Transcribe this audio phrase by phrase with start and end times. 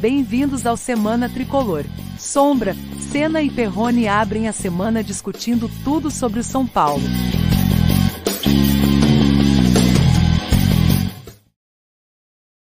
[0.00, 1.82] Bem-vindos ao Semana Tricolor.
[2.18, 2.74] Sombra,
[3.10, 7.00] Senna e Perrone abrem a semana discutindo tudo sobre o São Paulo.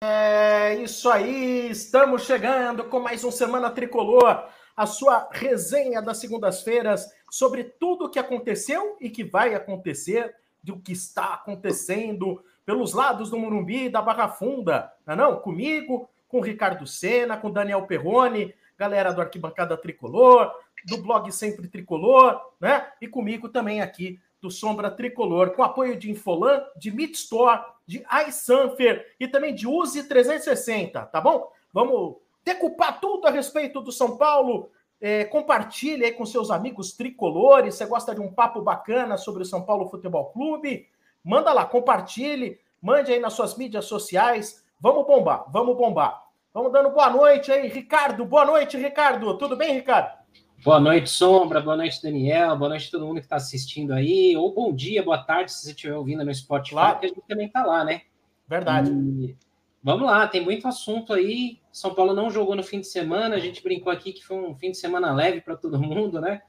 [0.03, 7.07] É isso aí, estamos chegando com mais um Semana Tricolor, a sua resenha das segundas-feiras
[7.29, 10.33] sobre tudo o que aconteceu e que vai acontecer,
[10.63, 15.39] do que está acontecendo pelos lados do Morumbi e da Barra Funda, não é não?
[15.39, 20.51] Comigo, com o Ricardo Sena, com o Daniel Perrone, galera do Arquibancada Tricolor,
[20.87, 22.87] do blog Sempre Tricolor, né?
[23.01, 28.03] E comigo também aqui do Sombra Tricolor, com apoio de Infolan, de Meat Store, de
[28.27, 31.51] iSanfer e também de Use 360, tá bom?
[31.71, 34.71] Vamos decupar tudo a respeito do São Paulo.
[34.99, 37.75] É, compartilhe aí com seus amigos tricolores.
[37.75, 40.87] Você gosta de um papo bacana sobre o São Paulo Futebol Clube?
[41.23, 44.65] Manda lá, compartilhe, mande aí nas suas mídias sociais.
[44.79, 46.20] Vamos bombar, vamos bombar.
[46.53, 48.25] Vamos dando boa noite aí, Ricardo.
[48.25, 49.37] Boa noite, Ricardo.
[49.37, 50.19] Tudo bem, Ricardo?
[50.61, 51.61] Boa noite, Sombra.
[51.61, 52.57] Boa noite, Daniel.
[52.57, 54.35] Boa noite a todo mundo que está assistindo aí.
[54.35, 56.99] Ou bom dia, boa tarde, se você estiver ouvindo no Spotify, claro.
[56.99, 58.01] que a gente também está lá, né?
[58.49, 58.91] Verdade.
[58.91, 59.37] E...
[59.81, 61.57] Vamos lá, tem muito assunto aí.
[61.71, 63.35] São Paulo não jogou no fim de semana.
[63.35, 66.41] A gente brincou aqui que foi um fim de semana leve para todo mundo, né?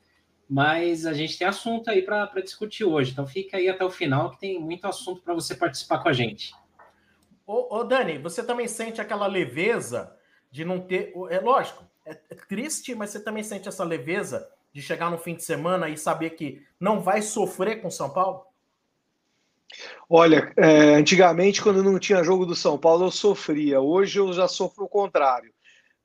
[0.51, 3.13] Mas a gente tem assunto aí para discutir hoje.
[3.13, 6.13] Então fica aí até o final, que tem muito assunto para você participar com a
[6.13, 6.53] gente.
[7.53, 10.17] Ô, ô, Dani, você também sente aquela leveza
[10.51, 11.13] de não ter.
[11.29, 15.35] É lógico, é, é triste, mas você também sente essa leveza de chegar no fim
[15.35, 18.47] de semana e saber que não vai sofrer com São Paulo?
[20.09, 23.83] Olha, é, antigamente, quando não tinha jogo do São Paulo, eu sofria.
[23.83, 25.53] Hoje eu já sofro o contrário.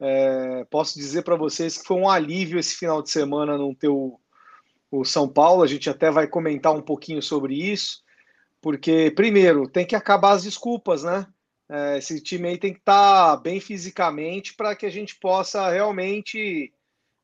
[0.01, 3.87] É, posso dizer para vocês que foi um alívio esse final de semana não ter
[3.87, 4.19] o,
[4.91, 5.63] o São Paulo.
[5.63, 8.03] A gente até vai comentar um pouquinho sobre isso,
[8.61, 11.25] porque, primeiro, tem que acabar as desculpas, né?
[11.69, 15.69] É, esse time aí tem que estar tá bem fisicamente para que a gente possa
[15.69, 16.73] realmente,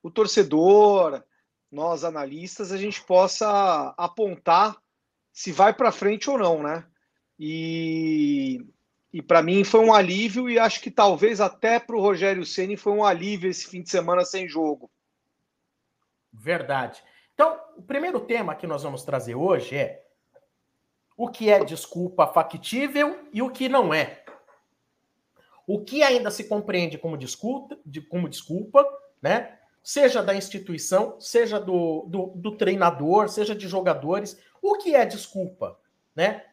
[0.02, 1.24] o torcedor,
[1.72, 4.78] nós analistas, a gente possa apontar
[5.32, 6.86] se vai para frente ou não, né?
[7.40, 8.64] E,
[9.12, 12.78] e para mim foi um alívio e acho que talvez até para o Rogério Ceni
[12.78, 14.92] foi um alívio esse fim de semana sem jogo.
[16.32, 17.04] Verdade.
[17.34, 20.04] Então, o primeiro tema que nós vamos trazer hoje é
[21.18, 24.23] o que é desculpa factível e o que não é.
[25.66, 28.86] O que ainda se compreende como desculpa, de, como desculpa,
[29.22, 29.58] né?
[29.82, 34.38] Seja da instituição, seja do, do, do, treinador, seja de jogadores.
[34.62, 35.78] O que é desculpa,
[36.16, 36.44] né?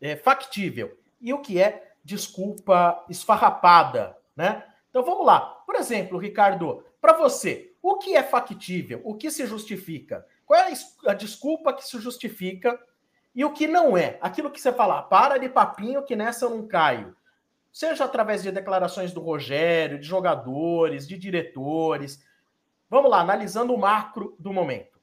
[0.00, 0.96] É factível.
[1.20, 4.64] E o que é desculpa esfarrapada, né?
[4.90, 5.40] Então vamos lá.
[5.66, 9.00] Por exemplo, Ricardo, para você, o que é factível?
[9.04, 10.26] O que se justifica?
[10.46, 10.72] Qual é
[11.06, 12.78] a desculpa que se justifica
[13.34, 14.18] e o que não é?
[14.20, 17.14] Aquilo que você fala, para de papinho que nessa eu não caio
[17.78, 22.20] seja através de declarações do Rogério, de jogadores, de diretores.
[22.90, 24.98] Vamos lá, analisando o macro do momento.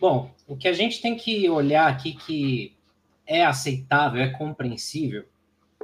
[0.00, 2.76] Bom, o que a gente tem que olhar aqui que
[3.24, 5.26] é aceitável, é compreensível,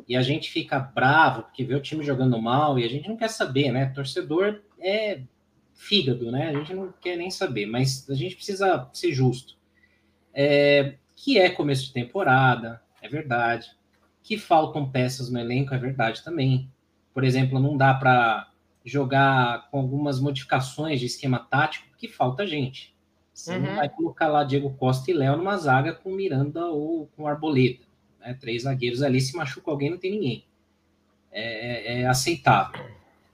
[0.08, 3.16] e a gente fica bravo porque vê o time jogando mal e a gente não
[3.16, 3.92] quer saber, né?
[3.94, 5.20] Torcedor é
[5.72, 6.48] fígado, né?
[6.48, 9.56] A gente não quer nem saber, mas a gente precisa ser justo.
[10.34, 13.78] É, que é começo de temporada, é verdade
[14.22, 16.70] que faltam peças no elenco, é verdade também.
[17.12, 18.50] Por exemplo, não dá para
[18.84, 22.94] jogar com algumas modificações de esquema tático, porque falta gente.
[23.32, 23.62] Você uhum.
[23.62, 27.84] não vai colocar lá Diego Costa e Léo numa zaga com Miranda ou com Arboleda.
[28.20, 28.36] Né?
[28.40, 30.44] Três zagueiros ali, se machuca alguém, não tem ninguém.
[31.32, 32.84] É, é, é aceitável.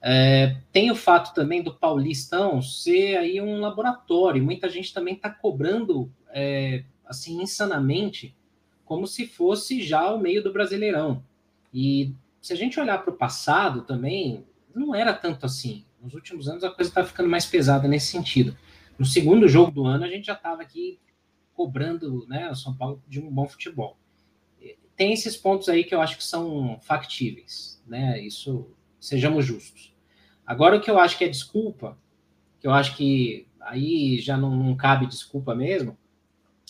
[0.00, 4.44] É, tem o fato também do Paulistão ser aí um laboratório.
[4.44, 8.34] Muita gente também está cobrando é, assim insanamente
[8.86, 11.22] como se fosse já o meio do Brasileirão.
[11.74, 15.84] E se a gente olhar para o passado também, não era tanto assim.
[16.00, 18.56] Nos últimos anos a coisa está ficando mais pesada nesse sentido.
[18.97, 21.00] No segundo jogo do ano a gente já estava aqui
[21.52, 23.98] cobrando né, o São Paulo de um bom futebol.
[24.94, 28.18] Tem esses pontos aí que eu acho que são factíveis, né?
[28.22, 29.92] Isso, sejamos justos.
[30.47, 31.98] Agora o que eu acho que é desculpa,
[32.60, 35.98] que eu acho que aí já não, não cabe desculpa mesmo,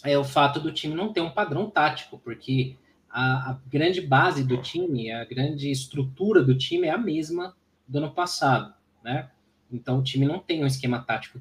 [0.07, 2.77] é o fato do time não ter um padrão tático, porque
[3.11, 7.55] a, a, grande base do time, a grande estrutura do time é a mesma
[7.87, 9.31] do ano passado, né?
[9.71, 11.41] Então o time não tem um esquema tático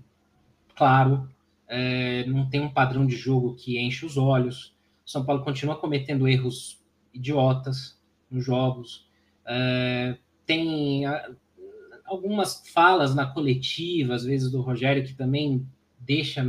[0.75, 1.29] claro,
[1.67, 4.75] é, não tem um padrão de jogo que enche os olhos.
[5.05, 6.83] São Paulo continua cometendo erros
[7.13, 9.07] idiotas nos jogos.
[9.45, 11.31] É, tem a,
[12.03, 15.65] algumas falas na coletiva, às vezes do Rogério, que também
[15.99, 16.45] deixa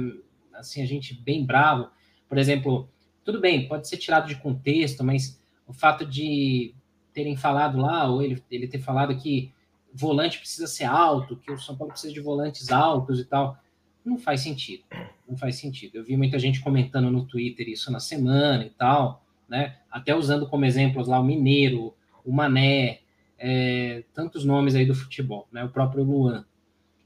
[0.54, 1.88] assim a gente bem bravo.
[2.28, 2.88] Por exemplo,
[3.24, 6.74] tudo bem, pode ser tirado de contexto, mas o fato de
[7.12, 9.52] terem falado lá, ou ele, ele ter falado que
[9.92, 13.58] volante precisa ser alto, que o São Paulo precisa de volantes altos e tal.
[14.04, 14.84] Não faz sentido.
[15.28, 15.96] Não faz sentido.
[15.96, 19.78] Eu vi muita gente comentando no Twitter isso na semana e tal, né?
[19.90, 21.94] Até usando como exemplos lá o Mineiro,
[22.24, 23.00] o Mané,
[23.38, 25.64] é, tantos nomes aí do futebol, né?
[25.64, 26.44] O próprio Luan.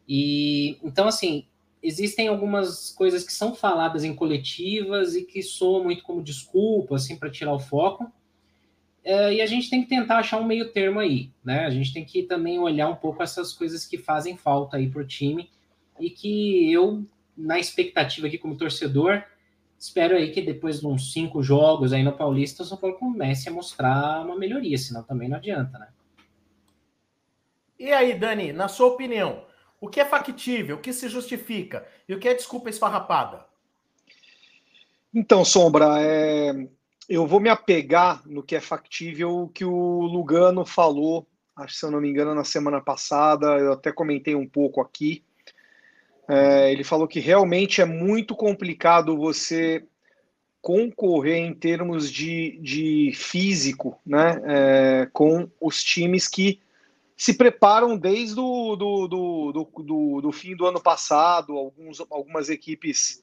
[0.09, 1.47] E então, assim,
[1.83, 7.17] existem algumas coisas que são faladas em coletivas e que soam muito como desculpa, assim,
[7.17, 8.11] para tirar o foco.
[9.03, 11.65] É, e a gente tem que tentar achar um meio termo aí, né?
[11.65, 15.01] A gente tem que também olhar um pouco essas coisas que fazem falta aí para
[15.01, 15.49] o time
[15.99, 17.05] e que eu,
[17.37, 19.23] na expectativa aqui como torcedor,
[19.79, 23.49] espero aí que depois de uns cinco jogos aí no Paulista, o São Paulo comece
[23.49, 25.89] a mostrar uma melhoria, senão também não adianta, né?
[27.79, 29.43] E aí, Dani, na sua opinião,
[29.81, 33.47] o que é factível, o que se justifica e o que é desculpa esfarrapada?
[35.13, 36.69] Então, Sombra, é...
[37.09, 41.85] eu vou me apegar no que é factível, o que o Lugano falou, acho se
[41.85, 45.25] eu não me engano, na semana passada, eu até comentei um pouco aqui.
[46.29, 49.85] É, ele falou que realmente é muito complicado você
[50.63, 56.61] concorrer em termos de, de físico né, é, com os times que
[57.21, 62.49] se preparam desde o do, do, do, do, do fim do ano passado, alguns, algumas
[62.49, 63.23] equipes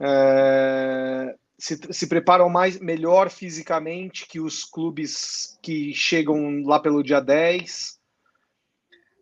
[0.00, 7.20] é, se, se preparam mais melhor fisicamente que os clubes que chegam lá pelo dia
[7.20, 7.96] 10.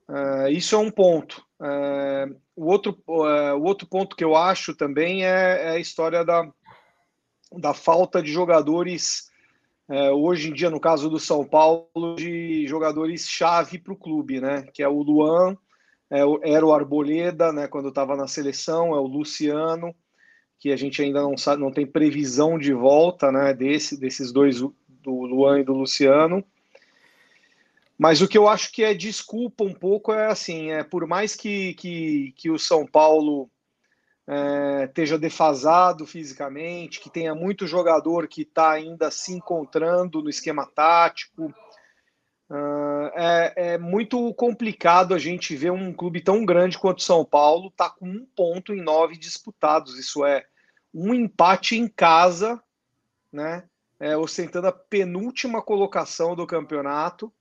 [0.08, 1.44] É, isso é um ponto.
[1.60, 2.26] É,
[2.56, 6.50] o, outro, é, o outro ponto que eu acho também é, a história da,
[7.52, 9.31] da falta de jogadores
[9.88, 14.62] é, hoje em dia, no caso do São Paulo, de jogadores-chave para o clube, né?
[14.72, 15.56] Que é o Luan,
[16.10, 17.69] é, era o Arboleda, né?
[17.69, 19.94] Quando estava na seleção, é o Luciano,
[20.58, 23.52] que a gente ainda não sabe, não tem previsão de volta, né?
[23.52, 24.72] Desse, desses dois, do
[25.04, 26.42] Luan e do Luciano.
[27.98, 31.36] Mas o que eu acho que é desculpa um pouco é assim, é por mais
[31.36, 33.48] que, que, que o São Paulo
[34.26, 40.66] é, esteja defasado fisicamente, que tenha muito jogador que está ainda se encontrando no esquema
[40.66, 41.52] tático.
[42.48, 47.70] Uh, é, é, muito complicado a gente ver um clube tão grande quanto São Paulo
[47.70, 49.98] tá com um ponto em nove disputados.
[49.98, 50.44] Isso é
[50.92, 52.62] um empate em casa,
[53.32, 53.64] né?
[53.98, 57.32] É, ostentando a penúltima colocação do campeonato.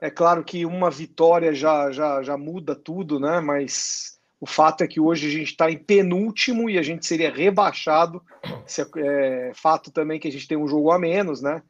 [0.00, 3.40] É claro que uma vitória já, já, já muda tudo, né?
[3.40, 7.32] Mas o fato é que hoje a gente está em penúltimo e a gente seria
[7.32, 8.22] rebaixado.
[8.44, 11.62] É, é, fato também que a gente tem um jogo a menos, né?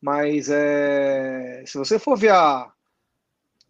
[0.00, 2.70] Mas é, se você for ver a,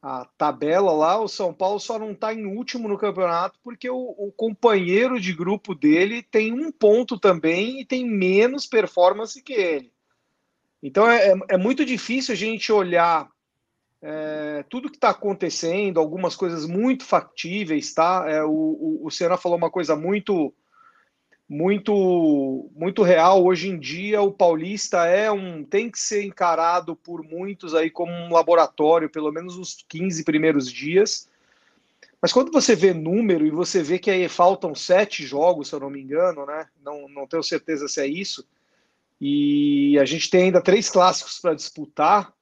[0.03, 4.15] a tabela lá, o São Paulo só não está em último no campeonato porque o,
[4.19, 9.93] o, companheiro de grupo dele tem um ponto também e tem menos performance que ele.
[10.83, 13.29] Então é, é, é muito difícil a gente olhar
[14.07, 18.27] é, tudo que está acontecendo, algumas coisas muito factíveis, tá?
[18.29, 20.53] É, o, o, o Senna falou uma coisa muito,
[21.49, 23.43] muito, muito real.
[23.43, 28.13] Hoje em dia, o Paulista é um, tem que ser encarado por muitos aí como
[28.13, 31.27] um laboratório, pelo menos os 15 primeiros dias.
[32.21, 35.81] Mas quando você vê número e você vê que aí faltam sete jogos, se eu
[35.81, 36.67] não me engano, né?
[36.85, 38.47] Não, não tenho certeza se é isso.
[39.19, 42.34] E a gente tem ainda três clássicos para disputar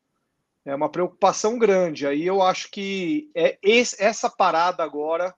[0.64, 2.07] é uma preocupação grande.
[2.07, 5.35] Aí eu acho que é essa parada agora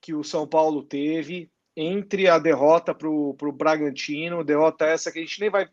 [0.00, 5.22] que o São Paulo teve entre a derrota para o Bragantino, derrota essa que a
[5.22, 5.68] gente nem vai,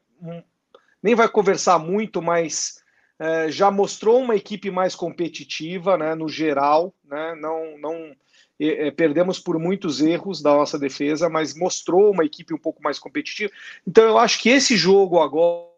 [1.02, 2.84] nem vai conversar muito, mas
[3.20, 8.16] é, já mostrou uma equipe mais competitiva, né, no geral, né, não, não
[8.60, 13.00] é, perdemos por muitos erros da nossa defesa, mas mostrou uma equipe um pouco mais
[13.00, 13.52] competitiva.
[13.86, 15.77] Então eu acho que esse jogo agora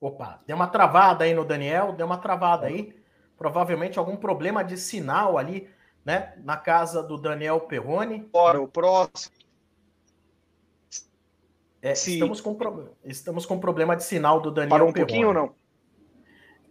[0.00, 2.98] Opa, deu uma travada aí no Daniel, deu uma travada aí.
[3.36, 5.68] Provavelmente algum problema de sinal ali,
[6.04, 6.34] né?
[6.38, 8.20] Na casa do Daniel Perrone.
[8.32, 9.34] Bora, o próximo.
[11.82, 12.94] É, estamos, com pro...
[13.04, 15.06] estamos com problema de sinal do Daniel Parou um Perrone.
[15.06, 15.54] pouquinho ou não?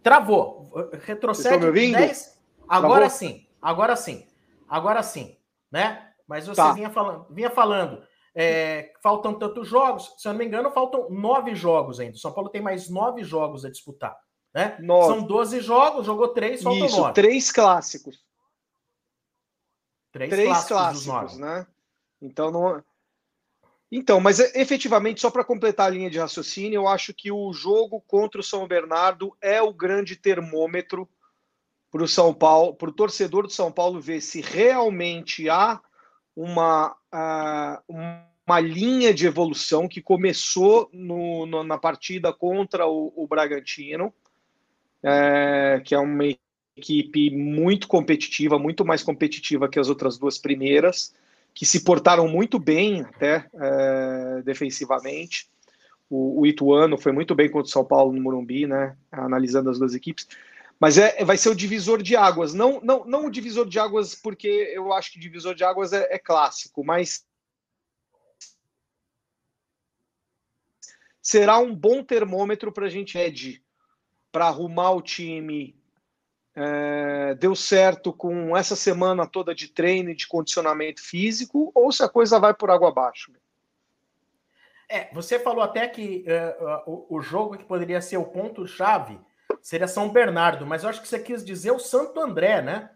[0.02, 0.72] Travou.
[1.04, 2.40] Retrocede 10.
[2.68, 3.10] Agora Travou?
[3.10, 3.46] sim.
[3.60, 4.26] Agora sim.
[4.68, 5.36] Agora sim.
[5.70, 6.10] Né?
[6.26, 6.72] Mas você tá.
[6.72, 8.02] vinha falando, vinha falando
[8.34, 12.16] é, faltam tantos jogos, se eu não me engano, faltam nove jogos ainda.
[12.16, 14.16] São Paulo tem mais nove jogos a disputar.
[14.54, 14.76] Né?
[14.84, 17.14] São 12 jogos, jogou três, faltam Isso, nove.
[17.14, 18.24] três clássicos.
[20.12, 21.66] Três, três clássicos, clássicos né?
[22.20, 22.84] Então, não...
[23.92, 28.00] então, mas efetivamente, só para completar a linha de raciocínio, eu acho que o jogo
[28.08, 31.08] contra o São Bernardo é o grande termômetro
[31.90, 35.80] para o São Paulo, para o torcedor do São Paulo ver se realmente há
[36.34, 43.26] uma, uh, uma linha de evolução que começou no, no, na partida contra o, o
[43.26, 44.12] Bragantino.
[45.02, 46.24] é, que é uma
[46.76, 51.14] equipe muito competitiva, muito mais competitiva que as outras duas primeiras,
[51.54, 55.48] que se portaram muito bem até é, defensivamente.
[56.08, 58.96] O, o, Ituano foi muito bem contra o São Paulo no Morumbi, né?
[59.12, 60.26] Analisando as duas equipes.
[60.80, 62.54] Mas é, vai ser o divisor de águas.
[62.54, 66.14] Não, não, não o divisor de águas, porque eu acho que divisor de águas é,
[66.14, 67.26] é clássico, mas
[71.20, 73.62] será um bom termômetro para a gente, Ed,
[74.32, 75.78] para arrumar o time.
[76.52, 82.02] É, deu certo com essa semana toda de treino e de condicionamento físico, ou se
[82.02, 83.32] a coisa vai por água abaixo?
[84.88, 89.20] É, você falou até que uh, uh, o, o, jogo que poderia ser o ponto-chave
[89.62, 92.90] seria São Bernardo, mas eu acho que você quis dizer o Santo André, né?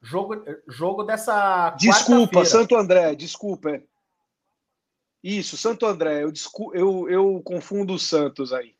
[0.00, 1.70] Jogo, jogo dessa.
[1.70, 3.80] Desculpa, Santo André, desculpa.
[5.22, 6.22] Isso, Santo André.
[6.22, 6.32] Eu,
[6.74, 8.74] eu, eu confundo os Santos aí.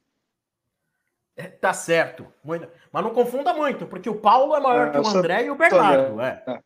[1.34, 2.26] É, tá certo.
[2.44, 2.68] Muito.
[2.92, 5.56] Mas não confunda muito, porque o Paulo é maior é, que o André e o
[5.56, 6.20] Bernardo.
[6.20, 6.42] É.
[6.46, 6.60] é.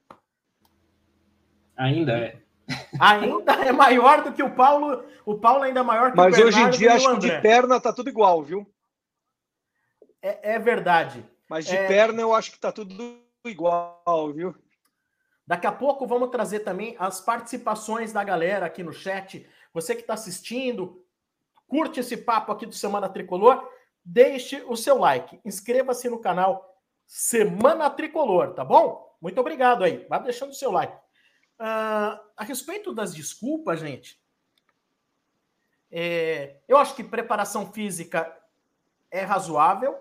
[1.77, 2.37] Ainda é.
[2.99, 5.05] Ainda é maior do que o Paulo.
[5.25, 6.57] O Paulo ainda é maior que Mas o Bernardo.
[6.57, 8.69] Mas hoje em dia acho que de perna tá tudo igual, viu?
[10.23, 11.25] É, é verdade.
[11.49, 11.87] Mas de é...
[11.87, 14.55] perna eu acho que tá tudo igual, viu?
[15.47, 19.49] Daqui a pouco vamos trazer também as participações da galera aqui no chat.
[19.73, 21.03] Você que está assistindo,
[21.67, 23.67] curte esse papo aqui do Semana Tricolor,
[24.05, 29.17] deixe o seu like, inscreva-se no canal Semana Tricolor, tá bom?
[29.21, 30.07] Muito obrigado aí.
[30.09, 30.95] Vai deixando o seu like.
[31.59, 34.21] Uh, a respeito das desculpas, gente,
[35.91, 38.37] é, eu acho que preparação física
[39.11, 39.97] é razoável,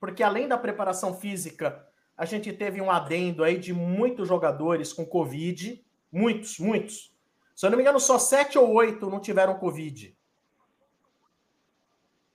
[0.00, 5.04] porque além da preparação física, a gente teve um adendo aí de muitos jogadores com
[5.04, 7.12] Covid, muitos, muitos.
[7.54, 10.16] Se eu não me engano, só sete ou oito não tiveram Covid.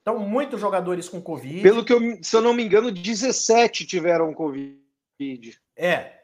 [0.02, 1.64] Então, muitos jogadores com Covid.
[1.64, 4.80] Pelo que eu, se eu não me engano, 17 tiveram Covid.
[5.76, 6.22] É.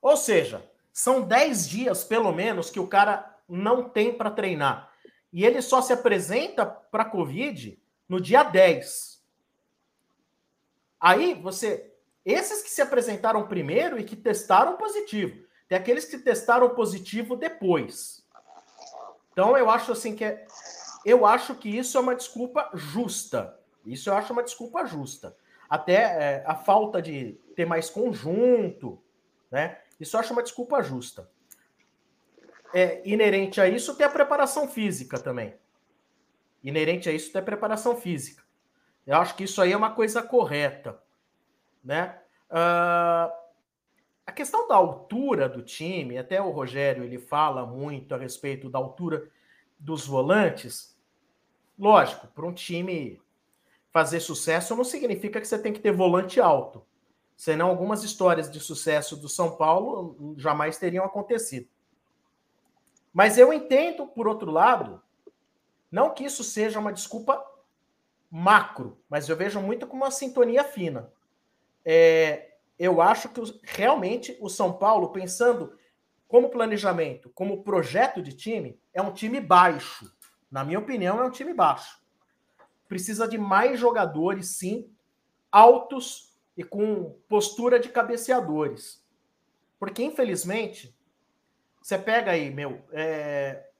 [0.00, 4.90] Ou seja, são 10 dias, pelo menos, que o cara não tem para treinar.
[5.30, 7.78] E ele só se apresenta para Covid
[8.08, 9.17] no dia 10.
[11.00, 11.92] Aí você.
[12.24, 15.46] Esses que se apresentaram primeiro e que testaram positivo.
[15.68, 18.26] Tem aqueles que testaram positivo depois.
[19.32, 20.46] Então eu acho assim que é.
[21.04, 23.58] Eu acho que isso é uma desculpa justa.
[23.84, 25.36] Isso eu acho uma desculpa justa.
[25.70, 29.02] Até é, a falta de ter mais conjunto,
[29.50, 29.78] né?
[30.00, 31.30] Isso eu acho uma desculpa justa.
[32.74, 35.54] É inerente a isso ter a preparação física também.
[36.62, 38.42] Inerente a isso ter preparação física.
[39.08, 41.02] Eu acho que isso aí é uma coisa correta,
[41.82, 42.20] né?
[42.50, 43.32] Uh,
[44.26, 48.78] a questão da altura do time, até o Rogério ele fala muito a respeito da
[48.78, 49.26] altura
[49.78, 50.94] dos volantes.
[51.78, 53.18] Lógico, para um time
[53.90, 56.84] fazer sucesso não significa que você tem que ter volante alto.
[57.34, 61.66] Senão algumas histórias de sucesso do São Paulo jamais teriam acontecido.
[63.10, 65.02] Mas eu entendo, por outro lado,
[65.90, 67.42] não que isso seja uma desculpa
[68.30, 71.10] macro, mas eu vejo muito como uma sintonia fina.
[71.84, 75.76] É, eu acho que realmente o São Paulo, pensando
[76.26, 80.14] como planejamento, como projeto de time, é um time baixo.
[80.50, 81.98] Na minha opinião, é um time baixo.
[82.86, 84.90] Precisa de mais jogadores, sim,
[85.50, 89.02] altos e com postura de cabeceadores.
[89.78, 90.96] Porque, infelizmente,
[91.80, 93.70] você pega aí, meu, é...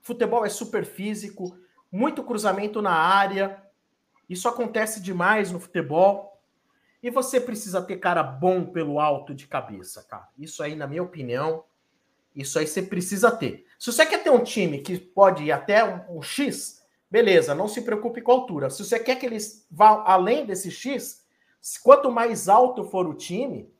[0.00, 1.58] futebol é super físico,
[1.90, 3.62] muito cruzamento na área.
[4.28, 6.40] Isso acontece demais no futebol.
[7.02, 10.28] E você precisa ter cara bom pelo alto de cabeça, cara.
[10.36, 11.64] Isso aí, na minha opinião,
[12.34, 13.64] isso aí você precisa ter.
[13.78, 17.68] Se você quer ter um time que pode ir até um, um X, beleza, não
[17.68, 18.70] se preocupe com a altura.
[18.70, 21.24] Se você quer que eles vá além desse X,
[21.82, 23.72] quanto mais alto for o time,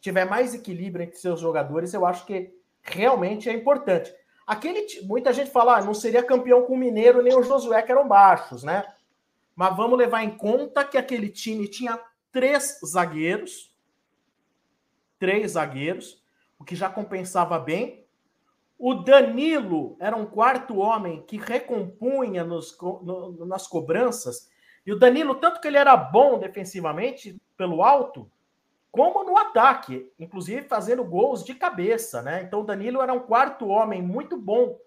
[0.00, 4.14] tiver mais equilíbrio entre seus jogadores, eu acho que realmente é importante.
[4.46, 7.90] Aquele, muita gente fala, ah, não seria campeão com o Mineiro nem o Josué que
[7.90, 8.86] eram baixos, né?
[9.56, 11.98] Mas vamos levar em conta que aquele time tinha
[12.30, 13.74] três zagueiros,
[15.18, 16.22] três zagueiros,
[16.58, 18.06] o que já compensava bem.
[18.78, 24.50] O Danilo era um quarto homem que recompunha nos, no, nas cobranças.
[24.84, 28.30] E o Danilo, tanto que ele era bom defensivamente pelo alto,
[28.96, 32.42] como no ataque, inclusive fazendo gols de cabeça, né?
[32.42, 34.80] Então o Danilo era um quarto homem muito bom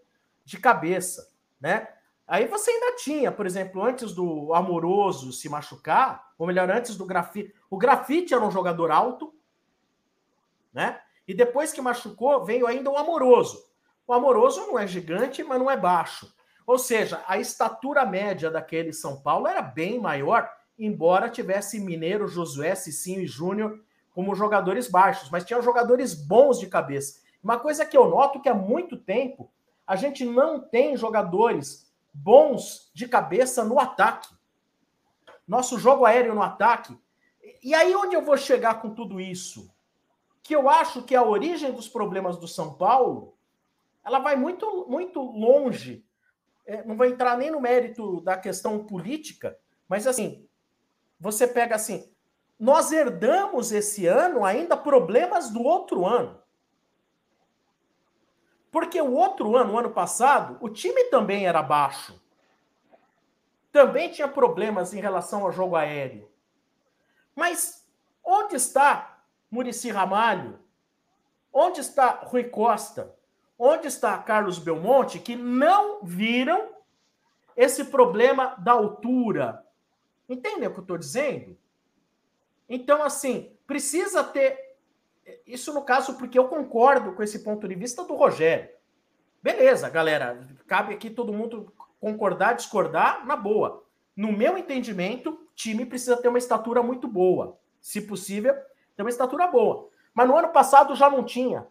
[0.43, 1.87] de cabeça, né?
[2.27, 7.05] Aí você ainda tinha, por exemplo, antes do Amoroso se machucar, ou melhor, antes do
[7.05, 7.53] Grafite.
[7.69, 9.33] O Grafite era um jogador alto,
[10.73, 10.99] né?
[11.27, 13.63] E depois que machucou, veio ainda o Amoroso.
[14.07, 16.33] O Amoroso não é gigante, mas não é baixo.
[16.65, 20.49] Ou seja, a estatura média daquele São Paulo era bem maior
[20.79, 26.67] embora tivesse Mineiro, Josué, Cicinho e Júnior como jogadores baixos, mas tinha jogadores bons de
[26.67, 27.21] cabeça.
[27.43, 29.51] Uma coisa que eu noto que há muito tempo
[29.85, 34.29] a gente não tem jogadores bons de cabeça no ataque.
[35.47, 36.95] Nosso jogo aéreo no ataque.
[37.63, 39.73] E aí onde eu vou chegar com tudo isso?
[40.43, 43.35] Que eu acho que a origem dos problemas do São Paulo,
[44.05, 46.05] ela vai muito muito longe.
[46.65, 50.47] É, não vou entrar nem no mérito da questão política, mas assim,
[51.19, 52.13] você pega assim,
[52.59, 56.41] nós herdamos esse ano ainda problemas do outro ano.
[58.69, 62.21] Porque o outro ano, o ano passado, o time também era baixo.
[63.71, 66.29] Também tinha problemas em relação ao jogo aéreo.
[67.33, 67.87] Mas
[68.23, 70.59] onde está Murici Ramalho?
[71.53, 73.15] Onde está Rui Costa?
[73.57, 76.69] Onde está Carlos Belmonte que não viram
[77.55, 79.65] esse problema da altura?
[80.27, 81.57] Entendem o que eu estou dizendo?
[82.69, 84.77] Então, assim, precisa ter.
[85.45, 88.69] Isso no caso, porque eu concordo com esse ponto de vista do Rogério.
[89.41, 90.47] Beleza, galera.
[90.67, 93.83] Cabe aqui todo mundo concordar, discordar, na boa.
[94.15, 97.57] No meu entendimento, time precisa ter uma estatura muito boa.
[97.81, 98.53] Se possível,
[98.95, 99.89] ter uma estatura boa.
[100.13, 101.65] Mas no ano passado já não tinha.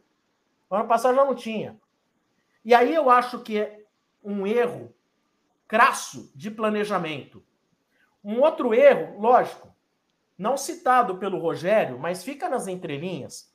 [0.71, 1.79] No ano passado já não tinha.
[2.65, 3.85] E aí eu acho que é
[4.23, 4.95] um erro
[5.67, 7.45] crasso de planejamento.
[8.25, 9.68] Um outro erro, lógico,
[10.39, 13.53] não citado pelo Rogério, mas fica nas entrelinhas.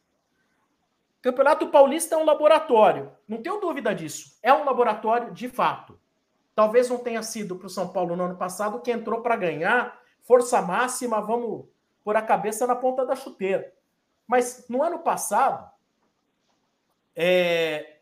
[1.21, 4.37] Campeonato Paulista é um laboratório, não tenho dúvida disso.
[4.43, 5.97] É um laboratório de fato.
[6.53, 9.97] Talvez não tenha sido para o São Paulo no ano passado que entrou para ganhar,
[10.21, 11.65] força máxima, vamos
[12.03, 13.73] pôr a cabeça na ponta da chuteira.
[14.27, 15.71] Mas no ano passado,
[17.15, 17.99] é,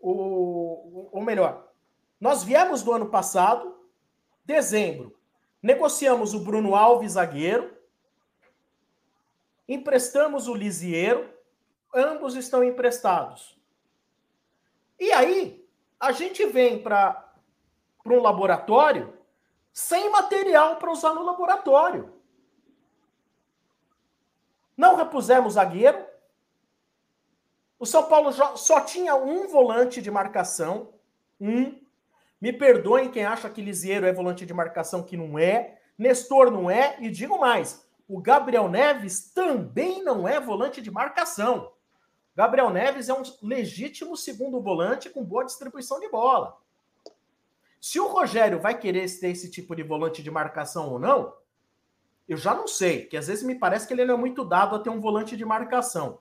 [0.00, 1.68] o, ou melhor,
[2.20, 3.76] nós viemos do ano passado,
[4.44, 5.16] dezembro,
[5.62, 7.81] negociamos o Bruno Alves, zagueiro,
[9.72, 11.32] emprestamos o Lisieiro,
[11.94, 13.58] ambos estão emprestados.
[14.98, 15.66] E aí,
[15.98, 17.32] a gente vem para
[18.06, 19.16] um laboratório
[19.72, 22.12] sem material para usar no laboratório.
[24.76, 26.04] Não repusemos zagueiro.
[27.78, 30.92] O São Paulo só tinha um volante de marcação.
[31.40, 31.80] Um.
[32.40, 35.80] Me perdoem quem acha que Lisieiro é volante de marcação, que não é.
[35.96, 36.96] Nestor não é.
[37.00, 41.72] E digo mais: o Gabriel Neves também não é volante de marcação.
[42.34, 46.56] Gabriel Neves é um legítimo segundo volante com boa distribuição de bola.
[47.80, 51.34] Se o Rogério vai querer ter esse tipo de volante de marcação ou não,
[52.28, 54.76] eu já não sei, que às vezes me parece que ele não é muito dado
[54.76, 56.20] a ter um volante de marcação.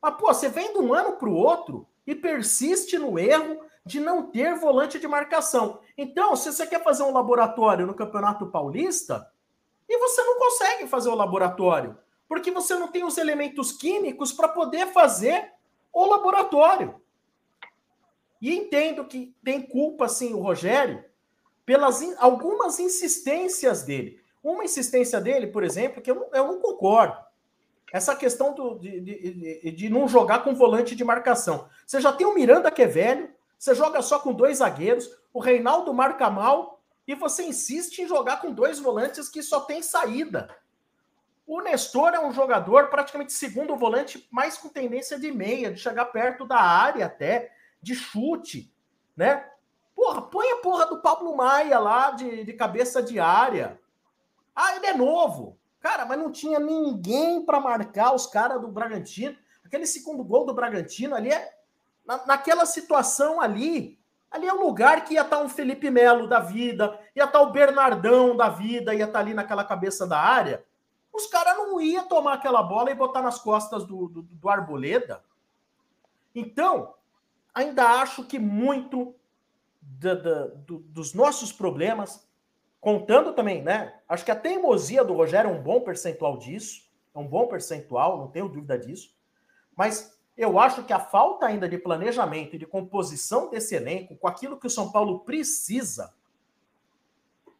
[0.00, 3.98] Mas, pô, você vem de um ano para o outro e persiste no erro de
[3.98, 5.80] não ter volante de marcação.
[5.96, 9.28] Então, se você quer fazer um laboratório no Campeonato Paulista,
[9.88, 11.96] e você não consegue fazer o laboratório,
[12.28, 15.52] porque você não tem os elementos químicos para poder fazer
[15.92, 17.00] o laboratório.
[18.40, 21.04] E entendo que tem culpa, sim, o Rogério,
[21.64, 24.20] pelas in, algumas insistências dele.
[24.42, 27.18] Uma insistência dele, por exemplo, que eu não, eu não concordo.
[27.92, 31.68] Essa questão do, de, de, de, não jogar com volante de marcação.
[31.86, 35.40] Você já tem o Miranda que é velho, você joga só com dois zagueiros, o
[35.40, 36.77] Reinaldo marca mal,
[37.08, 40.54] e você insiste em jogar com dois volantes que só tem saída.
[41.46, 46.04] O Nestor é um jogador praticamente segundo volante, mais com tendência de meia, de chegar
[46.04, 48.70] perto da área até, de chute,
[49.16, 49.50] né?
[49.96, 53.80] Porra, põe a porra do Pablo Maia lá de, de cabeça de área.
[54.54, 55.58] Ah, ele é novo.
[55.80, 59.34] Cara, mas não tinha ninguém para marcar os caras do Bragantino.
[59.64, 61.56] Aquele segundo gol do Bragantino ali é.
[62.04, 63.97] Na, naquela situação ali,
[64.30, 67.38] Ali é um lugar que ia estar tá um Felipe Melo da vida, ia estar
[67.38, 70.64] tá o Bernardão da vida, ia estar tá ali naquela cabeça da área.
[71.12, 75.24] Os caras não iam tomar aquela bola e botar nas costas do, do, do Arboleda.
[76.34, 76.94] Então,
[77.54, 79.14] ainda acho que muito
[79.80, 82.28] da, da, do, dos nossos problemas,
[82.80, 83.98] contando também, né?
[84.08, 88.18] Acho que a teimosia do Rogério é um bom percentual disso, é um bom percentual,
[88.18, 89.16] não tenho dúvida disso.
[89.74, 94.28] Mas eu acho que a falta ainda de planejamento e de composição desse elenco, com
[94.28, 96.14] aquilo que o São Paulo precisa,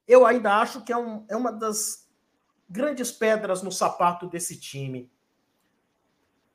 [0.07, 2.09] eu ainda acho que é, um, é uma das
[2.71, 5.11] grandes pedras no sapato desse time.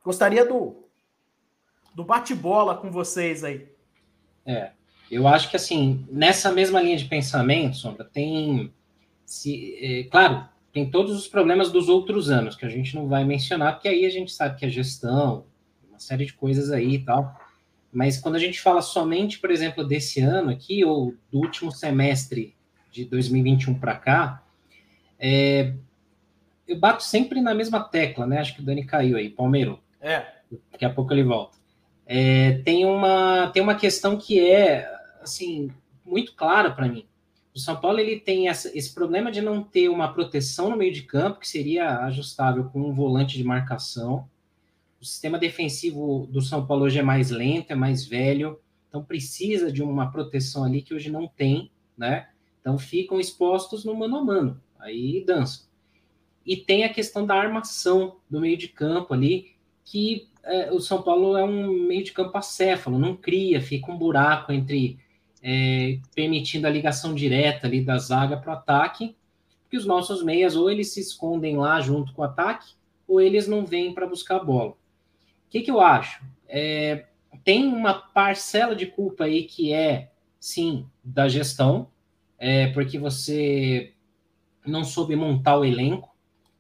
[0.02, 0.88] Gostaria do,
[1.94, 3.70] do bate-bola com vocês aí.
[4.46, 4.72] É,
[5.12, 8.74] eu acho que assim, nessa mesma linha de pensamento, Sombra, tem.
[9.26, 13.26] Se, é, claro, tem todos os problemas dos outros anos, que a gente não vai
[13.26, 15.46] mencionar, porque aí a gente sabe que a gestão,
[16.04, 17.40] série de coisas aí e tal.
[17.92, 22.56] Mas quando a gente fala somente, por exemplo, desse ano aqui, ou do último semestre
[22.92, 24.44] de 2021 para cá,
[25.20, 25.74] É,
[26.68, 28.40] eu bato sempre na mesma tecla, né?
[28.40, 29.80] Acho que o Dani caiu aí, Palmeiro.
[30.02, 30.26] É.
[30.72, 31.58] Daqui a pouco ele volta.
[32.06, 34.86] É, tem, uma, tem uma questão que é,
[35.22, 35.72] assim,
[36.06, 37.06] muito clara para mim.
[37.56, 40.92] O São Paulo ele tem essa, esse problema de não ter uma proteção no meio
[40.92, 44.28] de campo, que seria ajustável com um volante de marcação.
[45.04, 49.70] O sistema defensivo do São Paulo hoje é mais lento, é mais velho, então precisa
[49.70, 52.30] de uma proteção ali que hoje não tem, né?
[52.62, 55.66] Então ficam expostos no mano a mano, aí dançam.
[56.46, 59.52] E tem a questão da armação do meio de campo ali,
[59.84, 63.98] que é, o São Paulo é um meio de campo acéfalo, não cria, fica um
[63.98, 64.98] buraco entre
[65.42, 69.18] é, permitindo a ligação direta ali da zaga para o ataque,
[69.64, 72.74] porque os nossos meias ou eles se escondem lá junto com o ataque,
[73.06, 74.82] ou eles não vêm para buscar a bola.
[75.54, 76.20] O que, que eu acho?
[76.48, 77.06] É,
[77.44, 81.90] tem uma parcela de culpa aí que é, sim, da gestão,
[82.40, 83.94] é, porque você
[84.66, 86.10] não soube montar o elenco,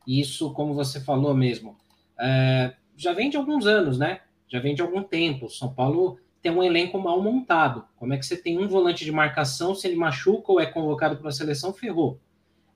[0.06, 1.76] isso, como você falou mesmo,
[2.20, 4.22] é, já vem de alguns anos, né?
[4.48, 5.50] Já vem de algum tempo.
[5.50, 7.88] São Paulo tem um elenco mal montado.
[7.96, 11.18] Como é que você tem um volante de marcação, se ele machuca ou é convocado
[11.18, 12.20] para a seleção, ferrou.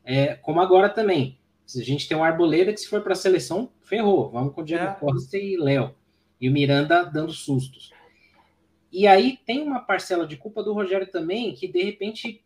[0.03, 1.37] É, como agora também.
[1.63, 4.31] Se a gente tem um Arboleda que se for para a seleção, ferrou.
[4.31, 4.93] Vamos com o Diego é.
[4.93, 5.93] Costa e Léo.
[6.39, 7.91] E o Miranda dando sustos.
[8.91, 12.43] E aí tem uma parcela de culpa do Rogério também, que de repente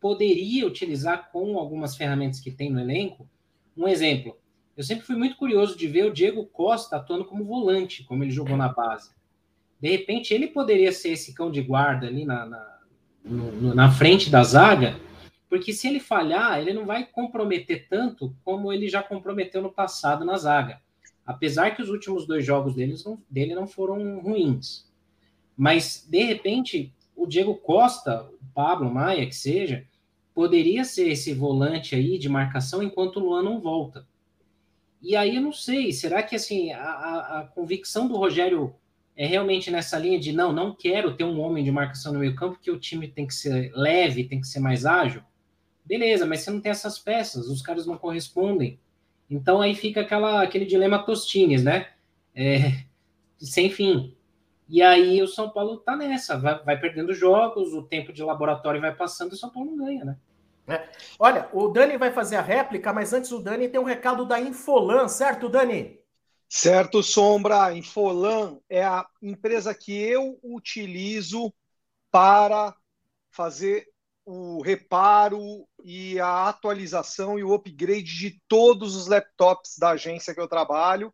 [0.00, 3.28] poderia utilizar com algumas ferramentas que tem no elenco.
[3.76, 4.36] Um exemplo,
[4.76, 8.30] eu sempre fui muito curioso de ver o Diego Costa atuando como volante, como ele
[8.30, 9.12] jogou na base.
[9.80, 12.78] De repente, ele poderia ser esse cão de guarda ali na, na,
[13.24, 14.98] no, na frente da zaga,
[15.48, 20.24] porque se ele falhar, ele não vai comprometer tanto como ele já comprometeu no passado
[20.24, 20.82] na zaga.
[21.26, 24.86] Apesar que os últimos dois jogos deles não, dele não foram ruins.
[25.56, 29.86] Mas, de repente, o Diego Costa, o Pablo Maia, que seja,
[30.34, 34.06] poderia ser esse volante aí de marcação enquanto o Luan não volta.
[35.00, 38.74] E aí eu não sei, será que assim a, a, a, convicção do Rogério
[39.14, 42.34] é realmente nessa linha de não, não quero ter um homem de marcação no meio
[42.34, 45.22] campo, que o time tem que ser leve, tem que ser mais ágil?
[45.84, 48.80] Beleza, mas você não tem essas peças, os caras não correspondem.
[49.28, 51.88] Então aí fica aquela, aquele dilema Tostines, né?
[52.34, 52.84] É,
[53.38, 54.16] sem fim.
[54.68, 58.80] E aí o São Paulo tá nessa, vai, vai perdendo jogos, o tempo de laboratório
[58.80, 60.16] vai passando e o São Paulo não ganha, né?
[60.66, 60.88] É.
[61.18, 64.40] Olha, o Dani vai fazer a réplica, mas antes o Dani tem um recado da
[64.40, 66.00] Infolan, certo, Dani?
[66.48, 67.76] Certo, Sombra.
[67.76, 71.52] Infolan é a empresa que eu utilizo
[72.10, 72.74] para
[73.30, 73.86] fazer
[74.24, 80.40] o reparo e a atualização e o upgrade de todos os laptops da agência que
[80.40, 81.12] eu trabalho.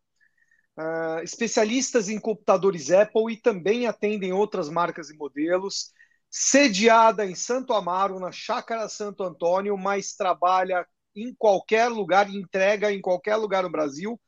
[0.77, 5.91] Uh, especialistas em computadores Apple e também atendem outras marcas e modelos
[6.29, 13.01] sediada em Santo Amaro, na Chácara Santo Antônio, mas trabalha em qualquer lugar, entrega em
[13.01, 14.19] qualquer lugar no Brasil.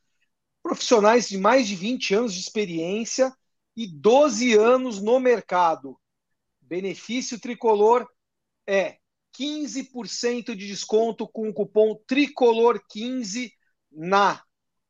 [0.62, 3.34] Profissionais de mais de 20 anos de experiência
[3.74, 5.98] e 12 anos no mercado.
[6.60, 8.06] Benefício tricolor
[8.66, 8.98] é
[9.38, 13.50] 15% de desconto com o cupom tricolor15
[13.90, 14.42] na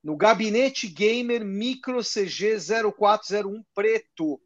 [0.03, 4.41] no gabinete gamer micro CG 0401 preto.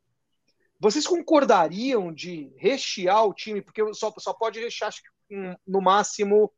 [0.77, 3.61] vocês concordariam de rechear o time?
[3.61, 5.09] Porque só, só pode rechear, acho que
[5.65, 6.51] no máximo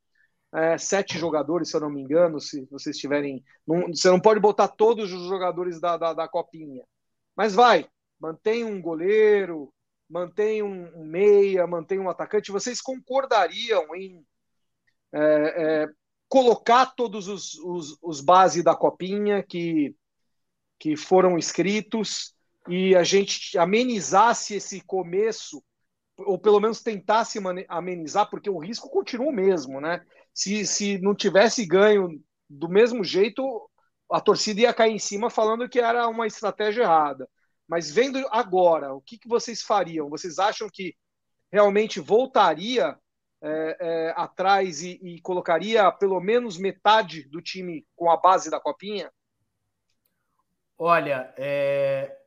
[0.53, 3.43] é, sete jogadores, se eu não me engano, se vocês tiverem.
[3.65, 6.83] Não, você não pode botar todos os jogadores da, da, da copinha.
[7.35, 7.87] Mas vai,
[8.19, 9.73] mantém um goleiro,
[10.07, 12.51] mantém um, meia, mantém um atacante.
[12.51, 14.23] Vocês concordariam em
[15.11, 15.89] é, é,
[16.29, 19.95] colocar todos os, os, os bases da copinha que,
[20.77, 22.35] que foram inscritos
[22.67, 25.63] e a gente amenizasse esse começo,
[26.17, 30.03] ou pelo menos tentasse amenizar, porque o risco continua o mesmo, né?
[30.33, 33.69] Se, se não tivesse ganho do mesmo jeito,
[34.11, 37.29] a torcida ia cair em cima falando que era uma estratégia errada.
[37.67, 40.09] Mas vendo agora, o que, que vocês fariam?
[40.09, 40.95] Vocês acham que
[41.51, 42.97] realmente voltaria
[43.41, 48.59] é, é, atrás e, e, colocaria pelo menos metade do time com a base da
[48.59, 49.11] copinha?
[50.77, 52.17] Olha, é...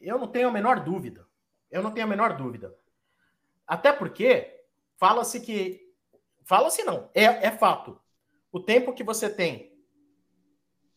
[0.00, 1.26] eu não tenho a menor dúvida.
[1.70, 2.74] Eu não tenho a menor dúvida.
[3.66, 4.64] Até porque
[4.96, 5.85] fala-se que.
[6.46, 8.00] Fala-se não, é, é fato.
[8.52, 9.76] O tempo que você tem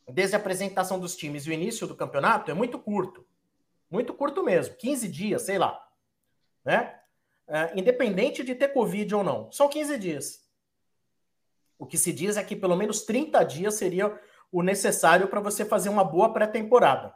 [0.08, 3.26] desde a apresentação dos times e o início do campeonato é muito curto.
[3.90, 5.84] Muito curto mesmo, 15 dias, sei lá.
[6.64, 7.00] Né?
[7.48, 10.48] É, independente de ter Covid ou não, são 15 dias.
[11.80, 15.66] O que se diz é que pelo menos 30 dias seria o necessário para você
[15.66, 17.16] fazer uma boa pré-temporada.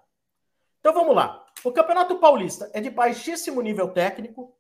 [0.80, 1.46] Então vamos lá.
[1.64, 4.58] O Campeonato Paulista é de baixíssimo nível técnico.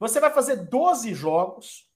[0.00, 1.87] Você vai fazer 12 jogos,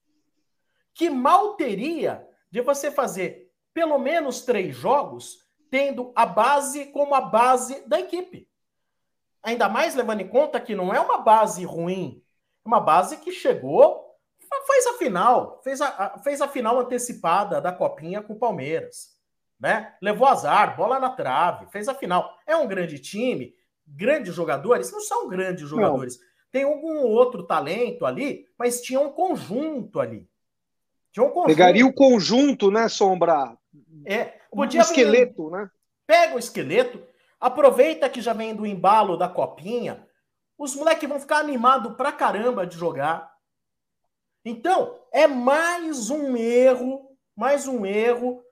[0.95, 5.39] que mal teria de você fazer pelo menos três jogos,
[5.71, 8.49] tendo a base como a base da equipe.
[9.43, 12.23] Ainda mais levando em conta que não é uma base ruim,
[12.65, 14.13] é uma base que chegou,
[14.67, 19.13] fez a final, fez a, fez a final antecipada da Copinha com o Palmeiras.
[19.59, 19.95] Né?
[20.03, 22.37] Levou azar, bola na trave, fez a final.
[22.47, 23.55] É um grande time,
[23.87, 26.19] grandes jogadores, não são grandes jogadores.
[26.19, 26.27] Não.
[26.51, 30.29] Tem algum outro talento ali, mas tinha um conjunto ali.
[31.13, 31.47] Tinha um conjunto.
[31.47, 33.57] Pegaria o conjunto, né, Sombra?
[34.05, 35.71] É, podia um esqueleto, vir, né?
[36.07, 37.03] Pega o esqueleto,
[37.43, 40.07] Aproveita que já vem do embalo da copinha.
[40.57, 43.29] Os moleques vão ficar animados pra caramba de jogar.
[44.45, 48.45] Então, é mais um erro, mais um erro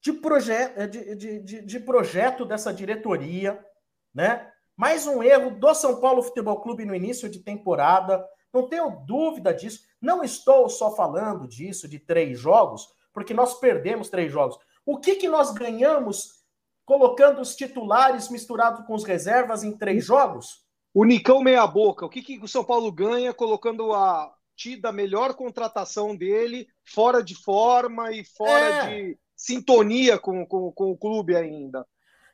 [0.00, 0.52] de, proje
[0.90, 3.64] de, de, de, de projeto dessa diretoria,
[4.12, 4.50] né?
[4.76, 8.26] Mais um erro do São Paulo Futebol Clube no início de temporada.
[8.54, 9.84] Não tenho dúvida disso.
[10.00, 14.56] Não estou só falando disso, de três jogos, porque nós perdemos três jogos.
[14.86, 16.44] O que, que nós ganhamos
[16.86, 20.62] colocando os titulares misturados com os reservas em três jogos?
[20.94, 22.06] O Nicão meia boca.
[22.06, 27.34] O que, que o São Paulo ganha colocando a tida melhor contratação dele fora de
[27.34, 28.88] forma e fora é.
[28.88, 31.84] de sintonia com, com, com o clube ainda?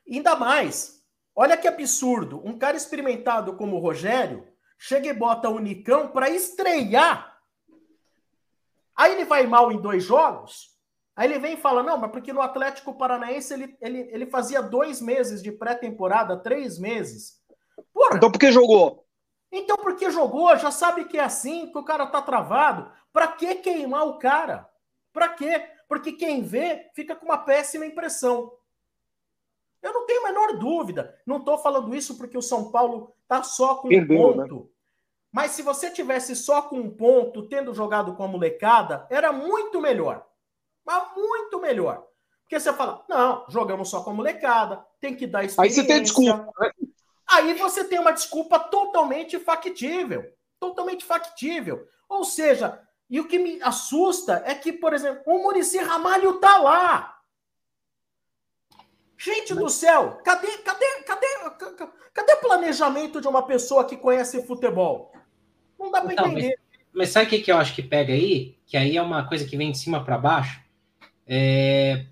[0.07, 1.03] Ainda mais.
[1.35, 2.43] Olha que absurdo.
[2.45, 7.39] Um cara experimentado como o Rogério chega e bota o Nicão para estrear.
[8.97, 10.71] Aí ele vai mal em dois jogos.
[11.15, 14.63] Aí ele vem e fala: não, mas porque no Atlético Paranaense ele, ele, ele fazia
[14.63, 17.39] dois meses de pré-temporada, três meses.
[17.93, 19.07] Porra, então por que jogou?
[19.53, 20.57] Então por que jogou?
[20.57, 22.91] Já sabe que é assim, que o cara tá travado.
[23.13, 24.69] Pra que queimar o cara?
[25.13, 25.69] Pra quê?
[25.89, 28.51] Porque quem vê fica com uma péssima impressão.
[29.83, 31.19] Eu não tenho a menor dúvida.
[31.27, 34.43] Não estou falando isso porque o São Paulo tá só com Perdeu, um né?
[34.43, 34.55] ponto.
[34.57, 34.71] Né?
[35.33, 39.81] Mas se você tivesse só com um ponto, tendo jogado com a molecada, era muito
[39.81, 40.27] melhor.
[40.85, 42.05] Mas muito melhor.
[42.43, 45.81] Porque você fala, não, jogamos só com a molecada, tem que dar experiência.
[45.83, 46.53] Aí você tem desculpa.
[46.59, 46.71] Né?
[47.31, 50.25] Aí você tem uma desculpa totalmente factível.
[50.59, 51.87] Totalmente factível.
[52.09, 56.59] Ou seja, e o que me assusta é que, por exemplo, o Murici Ramalho tá
[56.59, 57.20] lá.
[59.23, 61.27] Gente do céu, cadê, cadê, cadê,
[62.15, 65.13] cadê o planejamento de uma pessoa que conhece futebol?
[65.79, 66.59] Não dá para então, entender.
[66.71, 68.57] Mas, mas sabe o que, que eu acho que pega aí?
[68.65, 70.63] Que aí é uma coisa que vem de cima para baixo.
[71.27, 72.07] É,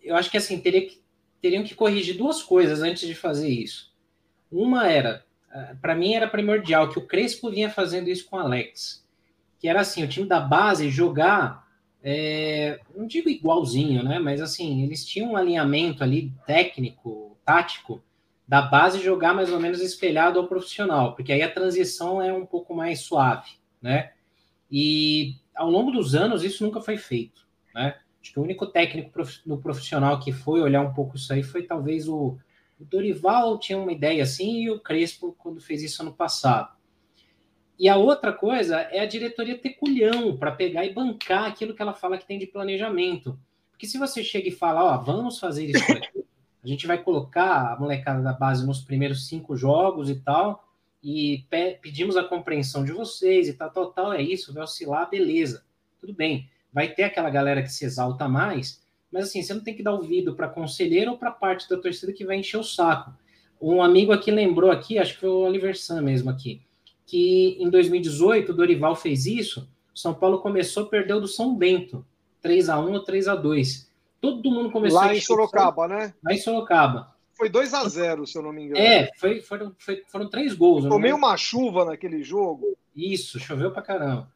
[0.00, 1.02] eu acho que assim teria que,
[1.40, 3.92] teriam que corrigir duas coisas antes de fazer isso.
[4.52, 5.26] Uma era,
[5.80, 9.04] para mim era primordial que o Crespo vinha fazendo isso com o Alex,
[9.58, 11.61] que era assim o time da base jogar,
[12.02, 14.18] é, não digo igualzinho, né?
[14.18, 18.02] Mas assim eles tinham um alinhamento ali técnico, tático
[18.46, 22.44] da base jogar mais ou menos espelhado ao profissional, porque aí a transição é um
[22.44, 24.12] pouco mais suave, né?
[24.70, 27.46] E ao longo dos anos isso nunca foi feito.
[27.74, 27.94] Né?
[28.20, 29.10] Acho que o único técnico
[29.46, 32.38] no profissional que foi olhar um pouco isso aí foi talvez o,
[32.80, 36.70] o Dorival, tinha uma ideia assim, e o Crespo, quando fez isso ano passado.
[37.82, 41.82] E a outra coisa é a diretoria ter culhão para pegar e bancar aquilo que
[41.82, 43.36] ela fala que tem de planejamento.
[43.72, 46.24] Porque se você chega e fala, ó, vamos fazer isso aqui,
[46.62, 50.64] a gente vai colocar a molecada da base nos primeiros cinco jogos e tal,
[51.02, 55.10] e pe pedimos a compreensão de vocês e tal, tal, tal, é isso, vai oscilar,
[55.10, 55.64] beleza,
[56.00, 56.48] tudo bem.
[56.72, 59.94] Vai ter aquela galera que se exalta mais, mas assim, você não tem que dar
[59.94, 63.12] ouvido para conselheiro ou para parte da torcida que vai encher o saco.
[63.60, 66.62] Um amigo aqui lembrou aqui, acho que foi o Oliver Sam mesmo aqui,
[67.12, 72.06] que em 2018 o Dorival fez isso, o São Paulo começou, perdeu do São Bento,
[72.40, 76.14] 3 a 1 ou 3 a 2 Todo mundo começou Lá em Sorocaba, né?
[76.24, 77.14] Lá em Sorocaba.
[77.34, 78.80] Foi 2 a 0 se eu não me engano.
[78.80, 80.86] É, foi, foram, foi, foram três gols.
[80.88, 82.78] Tomei uma chuva naquele jogo.
[82.96, 84.32] Isso, choveu pra caramba.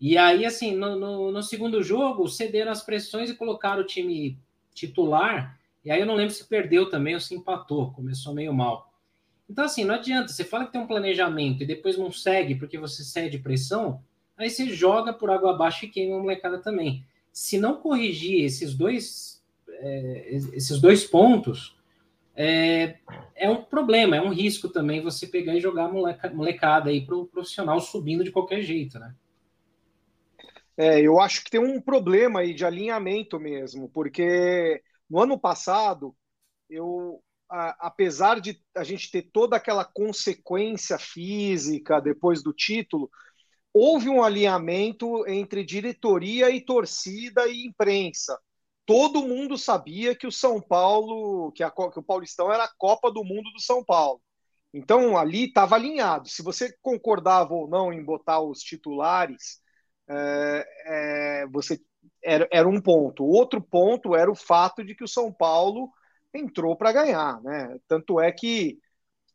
[0.00, 4.36] E aí, assim, no, no, no, segundo jogo, cederam as pressões e colocaram o time
[4.74, 5.56] titular.
[5.84, 7.92] E aí eu não lembro se perdeu também ou se empatou.
[7.92, 8.85] Começou meio mal.
[9.48, 10.28] Então, assim, não adianta.
[10.28, 14.02] Você fala que tem um planejamento e depois não segue porque você cede pressão,
[14.36, 17.04] aí você joga por água abaixo e queima a molecada também
[17.36, 21.76] se não corrigir esses dois, é, esses dois pontos,
[22.34, 22.96] é,
[23.34, 27.14] é, um problema, é um risco também você pegar e jogar moleca, molecada aí para
[27.14, 29.14] o profissional subindo de qualquer jeito, né?
[30.78, 36.16] É, eu acho que tem um problema aí de alinhamento mesmo, porque no ano passado,
[36.70, 43.10] eu, a, apesar de a gente ter toda aquela consequência física depois do título,
[43.72, 48.38] houve um alinhamento entre diretoria e torcida e imprensa.
[48.86, 53.10] Todo mundo sabia que o São Paulo, que, a, que o Paulistão era a Copa
[53.10, 54.20] do Mundo do São Paulo.
[54.72, 56.28] Então ali estava alinhado.
[56.28, 59.60] Se você concordava ou não em botar os titulares,
[60.08, 61.80] é, é, você
[62.22, 63.24] era, era um ponto.
[63.24, 65.90] Outro ponto era o fato de que o São Paulo
[66.36, 67.76] entrou para ganhar, né?
[67.88, 68.78] Tanto é que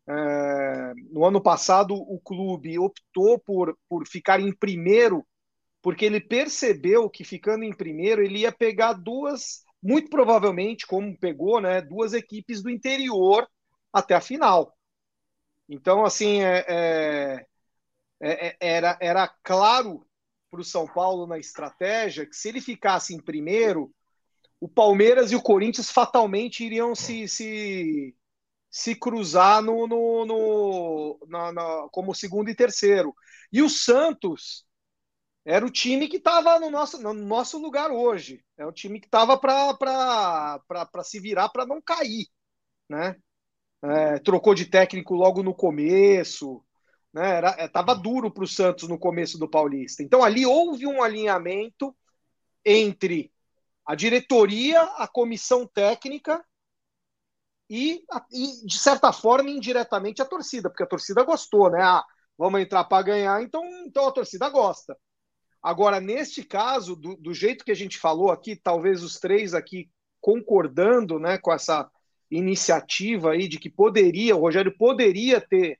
[0.07, 5.25] é, no ano passado, o clube optou por, por ficar em primeiro,
[5.81, 11.61] porque ele percebeu que ficando em primeiro ele ia pegar duas, muito provavelmente, como pegou,
[11.61, 13.47] né, duas equipes do interior
[13.93, 14.75] até a final.
[15.69, 17.45] Então, assim, é, é,
[18.21, 20.05] é, é era, era claro
[20.49, 23.93] para o São Paulo na estratégia que se ele ficasse em primeiro,
[24.61, 28.15] o Palmeiras e o Corinthians fatalmente iriam se, se,
[28.69, 33.13] se cruzar no, no, no na, na, como segundo e terceiro.
[33.51, 34.63] E o Santos
[35.43, 38.45] era o time que estava no nosso, no nosso lugar hoje.
[38.55, 40.61] É o time que estava para
[41.03, 42.27] se virar para não cair.
[42.87, 43.15] Né?
[43.83, 46.63] É, trocou de técnico logo no começo.
[47.11, 47.37] Né?
[47.37, 50.03] Era, é, duro para o Santos no começo do Paulista.
[50.03, 51.95] Então ali houve um alinhamento
[52.63, 53.33] entre
[53.91, 56.41] a diretoria, a comissão técnica
[57.69, 61.81] e, e, de certa forma, indiretamente a torcida, porque a torcida gostou, né?
[61.83, 62.01] Ah,
[62.37, 64.97] vamos entrar para ganhar, então, então a torcida gosta.
[65.61, 69.91] Agora, neste caso, do, do, jeito que a gente falou aqui, talvez os três aqui
[70.21, 71.91] concordando né, com essa
[72.31, 75.77] iniciativa aí de que poderia, o Rogério poderia ter,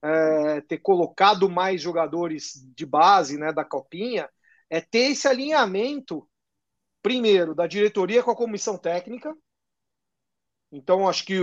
[0.00, 4.30] é, ter colocado mais jogadores de base né, da Copinha,
[4.70, 6.24] é ter esse alinhamento,
[7.02, 9.34] primeiro, da diretoria com a comissão técnica,
[10.72, 11.38] então, acho que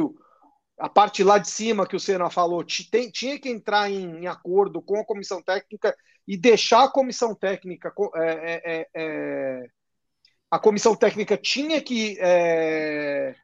[0.79, 4.27] a parte lá de cima que o Senna falou tem, tinha que entrar em, em,
[4.27, 5.95] acordo com a comissão técnica
[6.27, 7.93] e deixar a comissão técnica.
[8.15, 9.67] É, é, é, é
[10.49, 13.35] a comissão técnica tinha que é,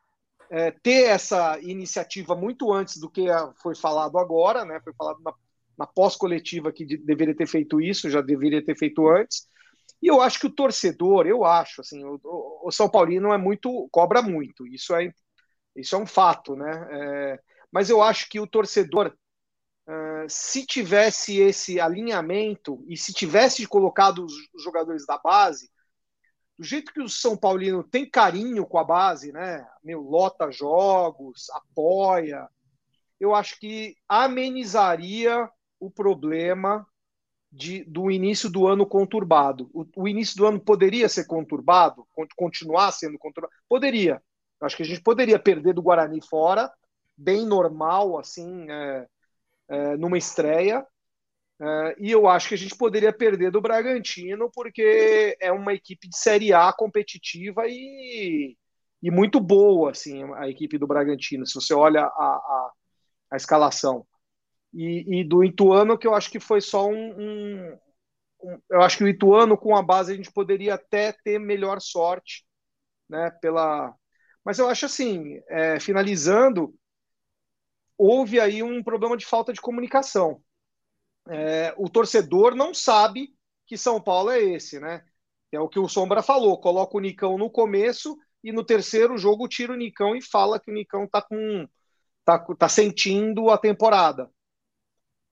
[0.49, 3.28] é, ter essa iniciativa muito antes do que
[3.62, 4.80] foi falado agora, né?
[4.84, 5.32] Foi falado na,
[5.78, 9.47] na pós-coletiva que de, deveria ter feito isso, já deveria ter feito antes.
[10.05, 12.19] E eu acho que o torcedor, eu acho, assim, o,
[12.63, 14.67] o São Paulino é muito, cobra muito.
[14.67, 15.11] Isso é
[15.75, 16.87] isso é um fato, né?
[16.91, 17.39] É,
[17.71, 19.17] mas eu acho que o torcedor,
[19.89, 25.71] uh, se tivesse esse alinhamento e se tivesse colocado os jogadores da base,
[26.55, 29.67] do jeito que o São Paulino tem carinho com a base, né?
[29.83, 32.47] Meu, lota jogos, apoia.
[33.19, 36.85] Eu acho que amenizaria o problema
[37.55, 39.69] de, do início do ano conturbado.
[39.73, 42.05] O, o, início do ano poderia ser conturbado,
[42.36, 43.53] continuar sendo conturbado?
[43.69, 44.21] Poderia.
[44.61, 46.69] Acho que a gente poderia perder do Guarani fora,
[47.15, 49.07] bem normal, assim, é,
[49.69, 50.86] é, numa estreia.
[51.61, 56.09] É, e eu acho que a gente poderia perder do Bragantino, porque é uma equipe
[56.09, 58.57] de Série A competitiva e,
[59.01, 62.71] e muito boa, assim, a equipe do Bragantino, se você olha a, a,
[63.32, 64.05] a escalação.
[64.76, 67.78] E, e, do Ituano, que eu acho que foi só um, um,
[68.43, 71.80] um, Eu acho que o Ituano, com a base, a gente poderia até ter melhor
[71.82, 72.45] sorte,
[73.09, 73.95] né, pela,
[74.45, 76.76] mas eu acho assim, é, finalizando,
[77.97, 80.41] houve aí um problema de falta de comunicação.
[81.28, 85.03] É, o torcedor não sabe que São Paulo é esse, né?
[85.51, 89.47] É o que o Sombra falou: coloca o Nicão no começo e no terceiro jogo
[89.47, 91.67] tira o Nicão e fala que o Nicão tá com
[92.26, 94.30] tá, tá sentindo a temporada.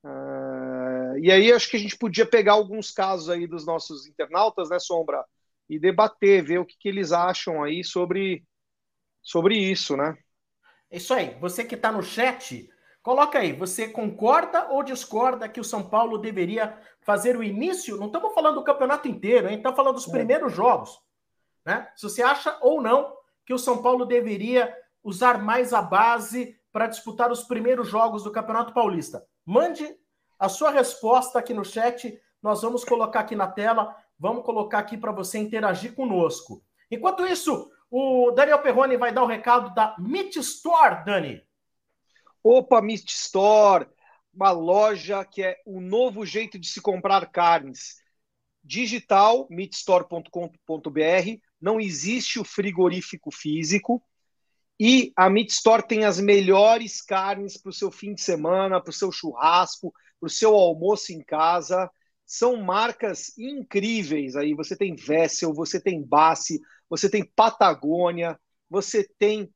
[0.04, 4.70] Uh, e aí acho que a gente podia pegar alguns casos aí dos nossos internautas,
[4.70, 5.24] né, Sombra,
[5.70, 8.44] e debater, ver o que, que eles acham aí sobre,
[9.22, 10.18] sobre isso, né?
[10.92, 11.38] É isso aí.
[11.40, 12.70] Você que está no chat,
[13.02, 13.54] coloca aí.
[13.54, 17.98] Você concorda ou discorda que o São Paulo deveria fazer o início?
[17.98, 19.58] Não estamos falando do campeonato inteiro, hein?
[19.58, 20.12] Estamos falando dos é.
[20.12, 21.00] primeiros jogos.
[21.66, 21.90] Né?
[21.96, 26.88] Se você acha ou não que o São Paulo deveria usar mais a base para
[26.88, 29.26] disputar os primeiros jogos do Campeonato Paulista.
[29.46, 29.96] Mande
[30.40, 32.20] a sua resposta aqui no chat.
[32.42, 33.96] Nós vamos colocar aqui na tela.
[34.18, 36.64] Vamos colocar aqui para você interagir conosco.
[36.90, 41.44] Enquanto isso, o Daniel Perrone vai dar o recado da Meat Store, Dani.
[42.44, 43.88] Opa, Meat Store,
[44.34, 48.02] uma loja que é o novo jeito de se comprar carnes.
[48.64, 54.02] Digital, meatstore.com.br, não existe o frigorífico físico.
[54.86, 58.90] E a Meat Store tem as melhores carnes para o seu fim de semana, para
[58.90, 61.90] o seu churrasco, para o seu almoço em casa
[62.26, 64.54] são marcas incríveis aí.
[64.54, 66.60] Você tem Vessel, você tem Bassi,
[66.90, 68.38] você tem Patagônia,
[68.70, 69.50] você tem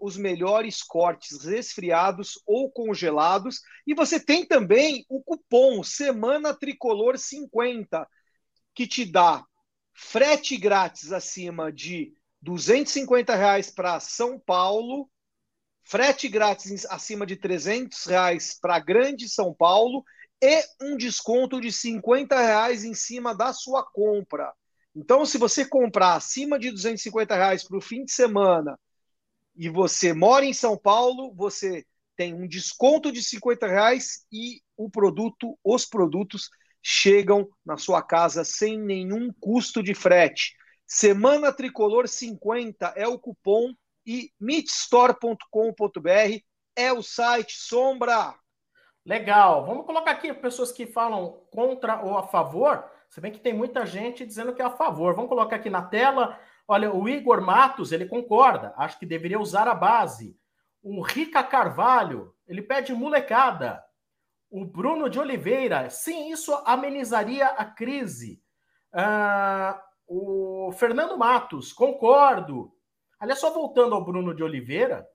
[0.00, 8.08] os melhores cortes resfriados ou congelados e você tem também o cupom Semana Tricolor 50
[8.74, 9.44] que te dá
[9.92, 12.14] frete grátis acima de
[12.44, 15.10] 250 reais para São Paulo,
[15.82, 20.04] frete grátis acima de 300 reais para Grande São Paulo
[20.42, 24.52] e um desconto de 50 reais em cima da sua compra.
[24.94, 28.78] Então, se você comprar acima de 250 reais para o fim de semana
[29.56, 31.84] e você mora em São Paulo, você
[32.14, 36.50] tem um desconto de 50 reais e o produto, os produtos
[36.82, 40.54] chegam na sua casa sem nenhum custo de frete.
[40.86, 43.74] Semana Tricolor 50 é o cupom
[44.06, 46.44] e meetstore.com.br
[46.76, 48.34] é o site Sombra.
[49.04, 49.66] Legal.
[49.66, 52.84] Vamos colocar aqui pessoas que falam contra ou a favor.
[53.08, 55.14] Se bem que tem muita gente dizendo que é a favor.
[55.14, 56.38] Vamos colocar aqui na tela.
[56.66, 58.74] Olha, o Igor Matos, ele concorda.
[58.76, 60.36] Acho que deveria usar a base.
[60.82, 63.82] O Rica Carvalho, ele pede molecada.
[64.50, 68.42] O Bruno de Oliveira, sim, isso amenizaria a crise.
[68.92, 72.72] Uh, o Fernando Matos, concordo.
[73.18, 75.06] Aliás, só voltando ao Bruno de Oliveira,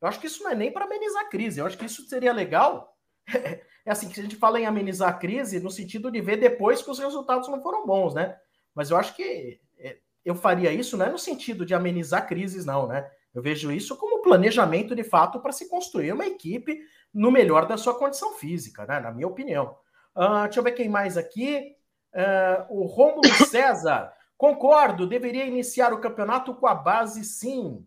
[0.00, 1.60] eu acho que isso não é nem para amenizar a crise.
[1.60, 2.96] Eu acho que isso seria legal
[3.84, 6.82] é assim que a gente fala em amenizar a crise no sentido de ver depois
[6.82, 8.36] que os resultados não foram bons, né?
[8.74, 12.64] Mas eu acho que é, eu faria isso não é no sentido de amenizar crises,
[12.64, 13.08] não, né?
[13.34, 16.80] Eu vejo isso como planejamento de fato para se construir uma equipe
[17.12, 19.00] no melhor da sua condição física, né?
[19.00, 19.76] Na minha opinião.
[20.16, 21.75] Uh, deixa eu ver quem mais aqui.
[22.16, 24.10] Uh, o Rômulo César.
[24.38, 27.86] Concordo, deveria iniciar o campeonato com a base, sim.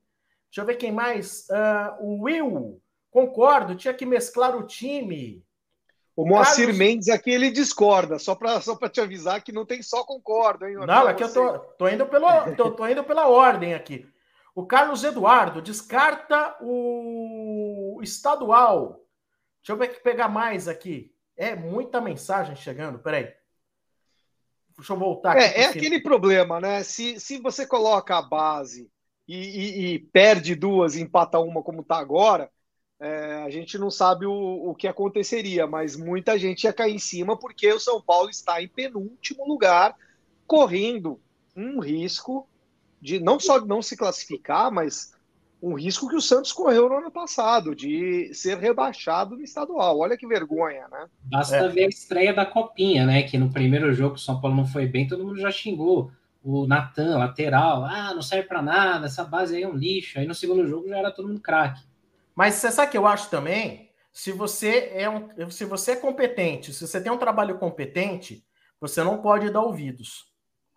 [0.50, 1.48] Deixa eu ver quem mais.
[1.50, 2.82] Uh, o Will.
[3.10, 5.44] Concordo, tinha que mesclar o time.
[6.16, 6.78] O Moacir Carlos...
[6.78, 10.76] Mendes aqui ele discorda, só para só te avisar que não tem só concordo, hein?
[10.76, 14.06] Não, aqui eu tô, tô, indo pelo, tô, tô indo pela ordem aqui.
[14.54, 19.02] O Carlos Eduardo descarta o estadual.
[19.62, 21.16] Deixa eu ver que pegar mais aqui.
[21.38, 23.34] É muita mensagem chegando, peraí.
[24.80, 25.42] Deixa eu voltar aqui.
[25.42, 26.84] É, é aquele problema, né?
[26.84, 28.90] Se, se você coloca a base
[29.28, 32.50] e, e, e perde duas e empata uma como tá agora,
[32.98, 37.00] é, a gente não sabe o, o que aconteceria, mas muita gente ia cair em
[37.00, 39.96] cima porque o São Paulo está em penúltimo lugar,
[40.48, 41.20] correndo
[41.56, 42.48] um risco
[43.02, 45.14] de não só não se classificar, mas
[45.62, 50.00] um risco que o Santos correu no ano passado, de ser rebaixado no estadual.
[50.00, 51.08] Olha que vergonha, né?
[51.24, 51.68] Basta é.
[51.68, 53.24] ver a estreia da Copinha, né?
[53.24, 56.12] Que no primeiro jogo o São Paulo não foi bem, todo mundo já xingou.
[56.42, 60.18] O Natan, lateral, ah, não serve para nada, essa base aí é um lixo.
[60.18, 61.82] Aí no segundo jogo já era todo mundo craque.
[62.34, 63.90] Mas você sabe que eu acho também?
[64.14, 68.44] Se você é um, se você é competente, se você tem um trabalho competente,
[68.80, 70.29] você não pode dar ouvidos.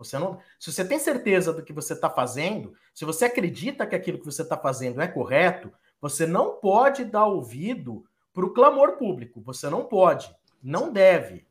[0.02, 3.94] Você não, se você tem certeza do que você está fazendo, se você acredita que
[3.94, 8.96] aquilo que você está fazendo é correto, você não pode dar ouvido para o clamor
[8.96, 9.40] público.
[9.42, 11.46] Você não pode, não deve.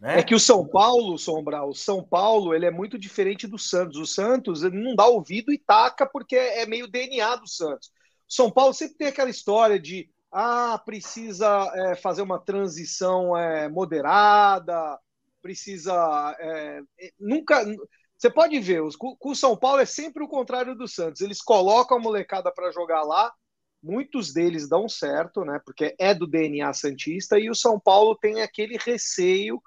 [0.00, 0.20] Né?
[0.20, 3.96] É que o São Paulo, Sombra, o São Paulo ele é muito diferente do Santos.
[3.98, 7.90] O Santos não dá ouvido e taca porque é meio DNA do Santos.
[8.28, 14.98] São Paulo sempre tem aquela história de ah, precisa é, fazer uma transição é, moderada,
[15.46, 16.36] precisa.
[16.40, 16.80] É,
[17.18, 17.64] nunca.
[18.18, 21.20] Você pode ver, com o São Paulo é sempre o contrário do Santos.
[21.20, 23.30] Eles colocam a molecada para jogar lá,
[23.82, 25.60] muitos deles dão certo, né?
[25.64, 29.62] Porque é do DNA Santista, e o São Paulo tem aquele receio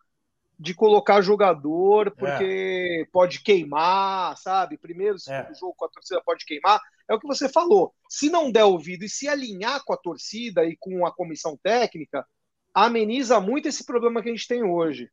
[0.60, 3.10] de colocar jogador porque é.
[3.14, 4.78] pode queimar, sabe?
[4.78, 5.54] Primeiro, é.
[5.54, 6.82] jogo com a torcida pode queimar.
[7.08, 7.94] É o que você falou.
[8.10, 12.26] Se não der ouvido e se alinhar com a torcida e com a comissão técnica,
[12.74, 15.10] ameniza muito esse problema que a gente tem hoje.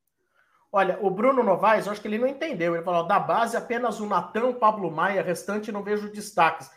[0.76, 2.74] Olha, o Bruno Novaes, eu acho que ele não entendeu.
[2.74, 6.70] Ele falou: da base apenas o Natan, o Pablo Maia, restante não vejo destaques.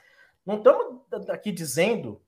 [0.46, 2.22] Não estamos aqui dizendo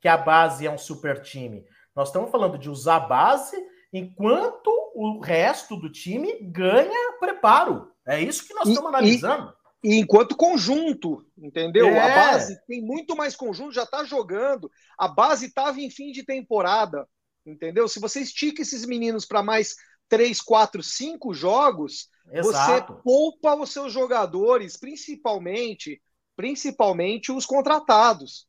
[0.00, 1.64] que a base é um super time.
[1.94, 3.56] Nós estamos falando de usar a base
[3.92, 7.92] enquanto o resto do time ganha preparo.
[8.04, 9.54] É isso que nós e, estamos analisando.
[9.84, 11.86] E, e, enquanto conjunto, entendeu?
[11.86, 12.00] É.
[12.00, 14.68] A base tem muito mais conjunto, já está jogando.
[14.98, 17.06] A base estava em fim de temporada,
[17.46, 17.86] entendeu?
[17.86, 19.76] Se você estica esses meninos para mais
[20.08, 22.94] três, quatro, cinco jogos, Exato.
[22.94, 26.00] você poupa os seus jogadores, principalmente,
[26.36, 28.46] principalmente os contratados.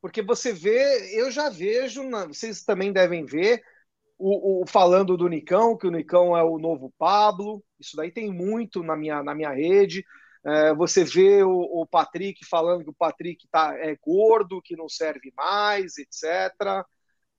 [0.00, 3.62] Porque você vê, eu já vejo, vocês também devem ver,
[4.18, 8.32] o, o, falando do Nicão, que o Nicão é o novo Pablo, isso daí tem
[8.32, 10.04] muito na minha, na minha rede.
[10.46, 14.88] É, você vê o, o, Patrick falando que o Patrick tá, é gordo, que não
[14.88, 16.84] serve mais, etc.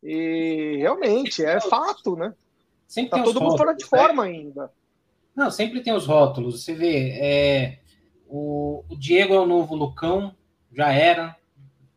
[0.01, 2.34] E realmente é fato, né?
[2.88, 4.29] Sempre tá todo mundo fora de forma né?
[4.29, 4.71] ainda.
[5.36, 6.63] Não, sempre tem os rótulos.
[6.63, 7.79] Você vê, é,
[8.27, 10.36] o, o, Diego é o novo Lucão,
[10.71, 11.36] já era,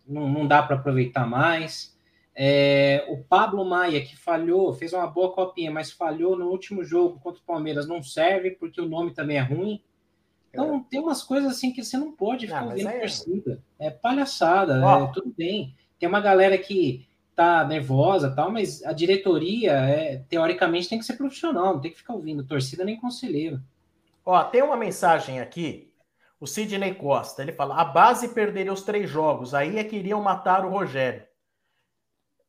[0.06, 1.96] não, não dá para aproveitar mais.
[2.34, 7.18] É, o Pablo Maia, que falhou, fez uma boa copinha, mas falhou no último jogo
[7.20, 9.82] contra o Palmeiras, não serve porque o nome também é ruim.
[10.50, 10.84] Então, é.
[10.88, 13.00] tem umas coisas assim que você não pode ficar não, vendo é...
[13.00, 13.62] torcida.
[13.78, 15.74] É palhaçada, é, tudo bem.
[15.98, 17.07] Tem uma galera que
[17.38, 21.98] tá nervosa tal, mas a diretoria, é, teoricamente, tem que ser profissional, não tem que
[21.98, 23.62] ficar ouvindo torcida nem conselheiro.
[24.26, 25.94] Ó, tem uma mensagem aqui,
[26.40, 30.20] o Sidney Costa, ele fala, a base perderia os três jogos, aí é que iriam
[30.20, 31.24] matar o Rogério.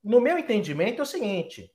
[0.03, 1.71] No meu entendimento é o seguinte,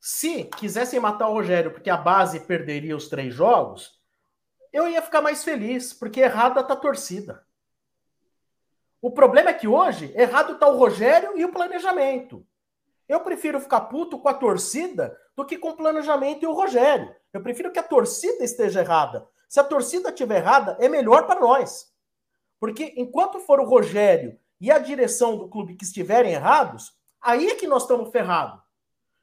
[0.00, 4.00] se quisessem matar o Rogério porque a base perderia os três jogos,
[4.72, 7.46] eu ia ficar mais feliz, porque errada tá a torcida.
[9.00, 12.44] O problema é que hoje, errado está o Rogério e o planejamento.
[13.08, 17.14] Eu prefiro ficar puto com a torcida do que com o planejamento e o Rogério.
[17.32, 19.26] Eu prefiro que a torcida esteja errada.
[19.48, 21.92] Se a torcida estiver errada, é melhor para nós.
[22.60, 27.54] Porque enquanto for o Rogério e a direção do clube que estiverem errados, aí é
[27.54, 28.60] que nós estamos ferrados.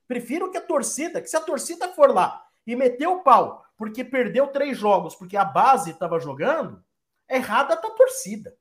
[0.08, 4.04] Prefiro que a torcida, que se a torcida for lá e meter o pau porque
[4.04, 6.84] perdeu três jogos, porque a base estava jogando,
[7.30, 8.56] errada está a torcida.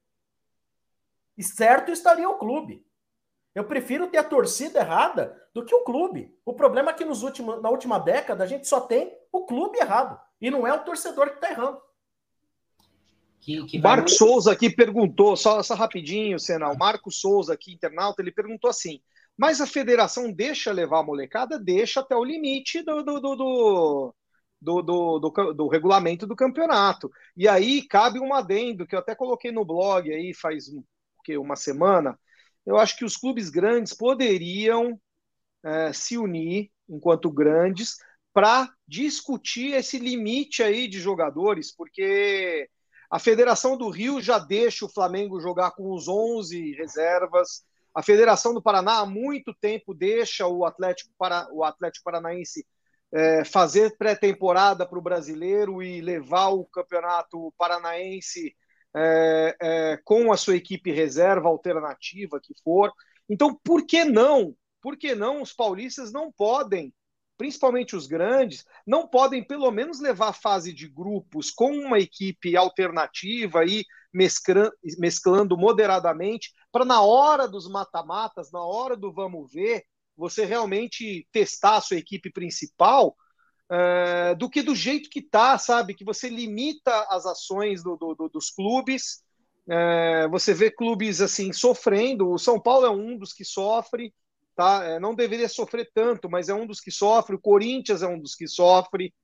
[1.37, 2.85] E certo estaria o clube.
[3.55, 6.37] Eu prefiro ter a torcida errada do que o clube.
[6.45, 9.79] O problema é que nos últimos, na última década a gente só tem o clube
[9.79, 10.19] errado.
[10.41, 11.81] E não é o torcedor que está errando.
[13.41, 14.17] Que, que Marco vai...
[14.17, 16.71] Souza aqui perguntou, só, só rapidinho, Senna.
[16.71, 19.01] O Marco Souza aqui, internauta, ele perguntou assim:
[19.37, 21.59] mas a federação deixa levar a molecada?
[21.59, 24.15] Deixa até o limite do, do, do, do...
[24.63, 27.11] Do, do, do, do, regulamento do campeonato.
[27.37, 30.69] E aí cabe um adendo que eu até coloquei no blog aí faz
[31.25, 32.19] que uma semana,
[32.67, 35.01] eu acho que os clubes grandes poderiam
[35.65, 37.97] é, se unir enquanto grandes
[38.33, 42.69] para discutir esse limite aí de jogadores, porque
[43.11, 47.65] a Federação do Rio já deixa o Flamengo jogar com os 11 reservas.
[47.95, 52.67] A Federação do Paraná há muito tempo deixa o Atlético, para, o Atlético Paranaense
[53.15, 58.57] é, fazer pré-temporada para o brasileiro e levar o campeonato paranaense
[58.95, 62.93] é, é, com a sua equipe reserva alternativa que for.
[63.29, 64.55] Então, por que não?
[64.81, 66.93] Por que não os paulistas não podem,
[67.37, 72.57] principalmente os grandes, não podem pelo menos levar a fase de grupos com uma equipe
[72.57, 73.85] alternativa e
[74.99, 79.85] mesclando, moderadamente, para na hora dos mata-matas, na hora do vamos ver,
[80.17, 83.17] você realmente testar a sua equipe principal
[83.71, 85.95] é, do que do jeito que tá, sabe?
[85.95, 89.23] Que você limita as ações do, do, dos clubes.
[89.69, 92.31] É, você vê clubes assim sofrendo.
[92.31, 94.13] O São Paulo é um dos que sofre,
[94.55, 94.85] tá?
[94.85, 97.37] É, não deveria sofrer tanto, mas é um dos que sofre.
[97.37, 99.15] O Corinthians é um dos que sofre.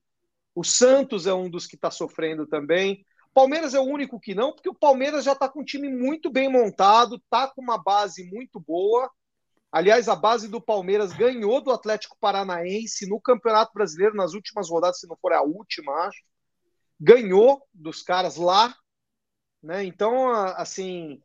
[0.54, 3.04] O Santos é um dos que está sofrendo também.
[3.32, 6.28] Palmeiras é o único que não, porque o Palmeiras já está com um time muito
[6.30, 9.08] bem montado, está com uma base muito boa
[9.72, 14.98] Aliás, a base do Palmeiras ganhou do Atlético Paranaense no Campeonato Brasileiro nas últimas rodadas,
[14.98, 16.22] se não for a última, acho.
[16.98, 18.74] Ganhou dos caras lá,
[19.62, 19.84] né?
[19.84, 21.22] Então, assim,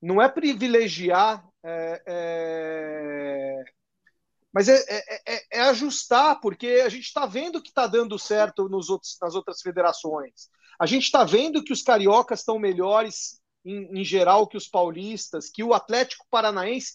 [0.00, 3.64] não é privilegiar, é, é...
[4.52, 8.68] mas é, é, é, é ajustar, porque a gente está vendo que está dando certo
[8.68, 10.48] nos outros, nas outras federações.
[10.78, 15.50] A gente está vendo que os cariocas estão melhores em, em geral que os paulistas,
[15.50, 16.92] que o Atlético Paranaense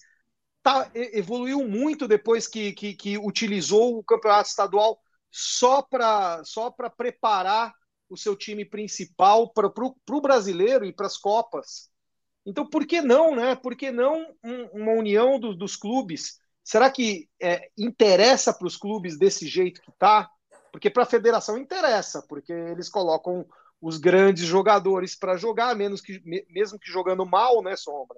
[0.64, 5.00] tá, evoluiu muito depois que, que, que utilizou o campeonato estadual
[5.30, 7.74] só para só preparar
[8.10, 11.92] o seu time principal para o brasileiro e para as Copas.
[12.46, 13.56] Então, por que não, né?
[13.56, 16.40] Por que não um, uma união do, dos clubes?
[16.64, 20.30] Será que é, interessa para os clubes desse jeito que está?
[20.72, 23.46] Porque para a federação interessa, porque eles colocam
[23.82, 28.18] os grandes jogadores para jogar, menos que, mesmo que jogando mal, né, Sombra?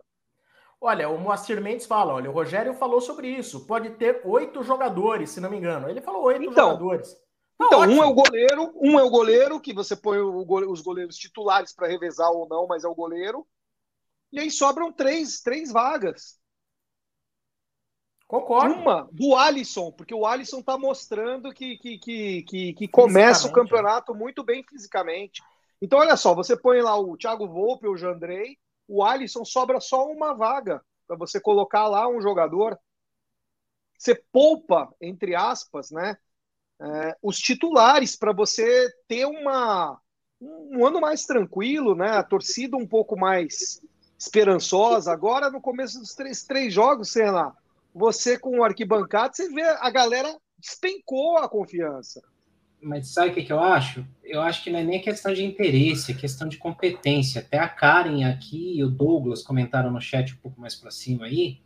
[0.79, 3.65] Olha, o Moacir Mendes fala, olha, o Rogério falou sobre isso.
[3.65, 5.89] Pode ter oito jogadores, se não me engano.
[5.89, 7.13] Ele falou oito então, jogadores.
[7.57, 7.99] Tá então, ótimo.
[7.99, 11.87] um é o goleiro, um é o goleiro, que você põe os goleiros titulares para
[11.87, 13.47] revezar ou não, mas é o goleiro.
[14.31, 16.37] E aí sobram três, três vagas.
[18.27, 18.73] Concordo.
[18.73, 23.53] Uma do Alisson, porque o Alisson está mostrando que, que, que, que, que começa o
[23.53, 25.41] campeonato muito bem fisicamente.
[25.81, 28.57] Então, olha só, você põe lá o Thiago Volpe, o Jandrei,
[28.87, 32.77] o Alisson sobra só uma vaga para você colocar lá um jogador.
[33.97, 36.17] Você poupa, entre aspas, né,
[36.81, 39.99] é, os titulares para você ter uma,
[40.41, 43.81] um ano mais tranquilo, né, a torcida um pouco mais
[44.17, 45.11] esperançosa.
[45.11, 47.55] Agora, no começo dos três, três jogos, sei lá,
[47.93, 52.21] você com o arquibancada, você vê a galera despencou a confiança.
[52.81, 54.05] Mas sabe o que, que eu acho?
[54.23, 57.41] Eu acho que não é nem questão de interesse, é questão de competência.
[57.41, 61.25] Até a Karen aqui e o Douglas comentaram no chat um pouco mais para cima
[61.25, 61.59] aí.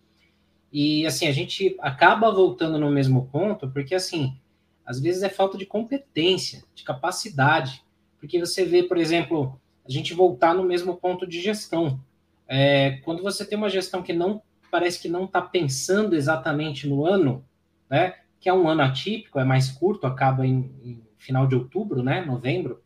[0.71, 4.37] E assim, a gente acaba voltando no mesmo ponto, porque assim,
[4.85, 7.83] às vezes é falta de competência, de capacidade.
[8.19, 11.99] Porque você vê, por exemplo, a gente voltar no mesmo ponto de gestão.
[12.47, 17.05] É, quando você tem uma gestão que não parece que não está pensando exatamente no
[17.05, 17.43] ano,
[17.89, 18.15] né?
[18.39, 22.23] Que é um ano atípico, é mais curto, acaba em, em final de outubro, né?
[22.23, 22.81] Novembro,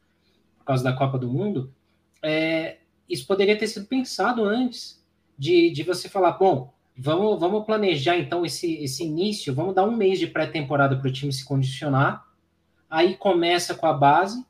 [0.57, 1.73] por causa da Copa do Mundo.
[2.21, 2.77] É,
[3.09, 5.03] isso poderia ter sido pensado antes
[5.37, 9.95] de, de você falar, bom, vamos, vamos planejar então esse, esse início, vamos dar um
[9.95, 12.25] mês de pré-temporada para o time se condicionar,
[12.89, 14.45] aí começa com a base,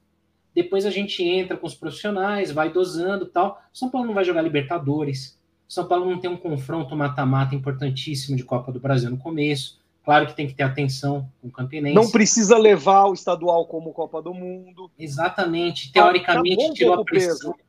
[0.54, 3.62] depois a gente entra com os profissionais, vai dosando tal.
[3.74, 5.40] São Paulo não vai jogar Libertadores.
[5.68, 9.80] São Paulo não tem um confronto mata-mata importantíssimo de Copa do Brasil no começo.
[10.04, 11.96] Claro que tem que ter atenção com o Campinense.
[11.96, 14.92] Não precisa levar o estadual como Copa do Mundo.
[15.00, 15.92] Exatamente.
[15.92, 17.54] Teoricamente, tá tirou a pressão.
[17.54, 17.66] Peso.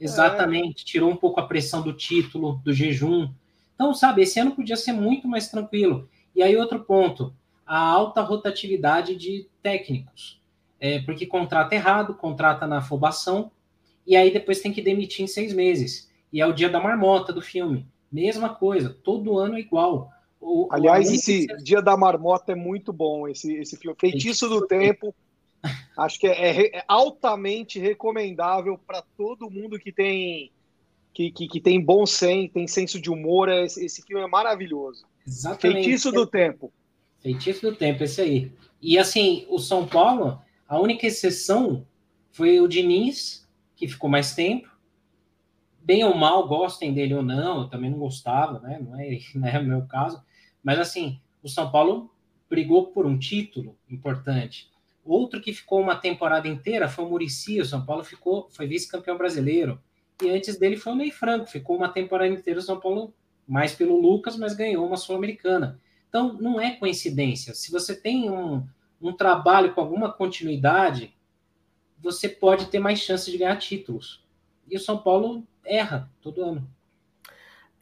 [0.00, 0.82] Exatamente.
[0.82, 0.86] É.
[0.86, 3.30] Tirou um pouco a pressão do título, do jejum.
[3.74, 6.08] Então, sabe, esse ano podia ser muito mais tranquilo.
[6.34, 7.32] E aí, outro ponto:
[7.64, 10.38] a alta rotatividade de técnicos
[10.80, 13.50] é, porque contrata errado, contrata na afobação,
[14.06, 16.10] e aí depois tem que demitir em seis meses.
[16.32, 17.86] E é o dia da marmota do filme.
[18.10, 20.10] Mesma coisa, todo ano é igual.
[20.40, 23.96] O, Aliás, o esse Dia da Marmota é muito bom, esse, esse filme.
[23.98, 25.14] Feitiço do Tempo,
[25.98, 30.52] acho que é, é altamente recomendável para todo mundo que tem
[31.12, 33.48] que, que, que, tem bom senso, tem senso de humor.
[33.48, 35.04] É, esse, esse filme é maravilhoso.
[35.26, 35.84] Exatamente.
[35.84, 36.72] Feitiço do Tempo.
[37.18, 38.52] Feitiço do Tempo, esse aí.
[38.80, 41.86] E assim, o São Paulo a única exceção
[42.30, 44.68] foi o Diniz, que ficou mais tempo.
[45.80, 48.78] Bem ou mal, gostem dele ou não, eu também não gostava, né?
[48.78, 50.22] Não é, não é o meu caso.
[50.62, 52.10] Mas assim, o São Paulo
[52.48, 54.70] brigou por um título importante.
[55.04, 57.60] Outro que ficou uma temporada inteira foi o Murici.
[57.60, 59.80] O São Paulo ficou, foi vice-campeão brasileiro.
[60.22, 63.14] E antes dele foi o Ney Franco, ficou uma temporada inteira o São Paulo
[63.46, 65.80] mais pelo Lucas, mas ganhou uma Sul-Americana.
[66.08, 67.54] Então, não é coincidência.
[67.54, 68.66] Se você tem um,
[69.00, 71.14] um trabalho com alguma continuidade,
[71.98, 74.24] você pode ter mais chances de ganhar títulos.
[74.68, 76.68] E o São Paulo erra todo ano.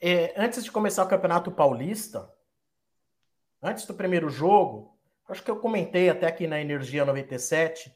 [0.01, 2.31] É, antes de começar o Campeonato Paulista,
[3.63, 4.97] antes do primeiro jogo,
[5.29, 7.95] acho que eu comentei até aqui na Energia 97,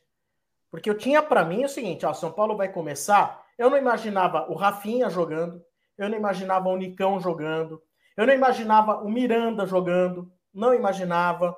[0.70, 3.44] porque eu tinha para mim o seguinte: ó, São Paulo vai começar.
[3.58, 5.62] Eu não imaginava o Rafinha jogando,
[5.98, 7.82] eu não imaginava o Nicão jogando,
[8.16, 11.56] eu não imaginava o Miranda jogando, não imaginava.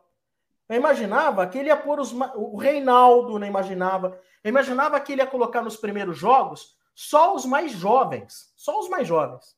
[0.68, 4.18] Eu imaginava que ele ia pôr os, o Reinaldo, não imaginava.
[4.42, 8.52] Eu imaginava que ele ia colocar nos primeiros jogos só os mais jovens.
[8.56, 9.56] Só os mais jovens.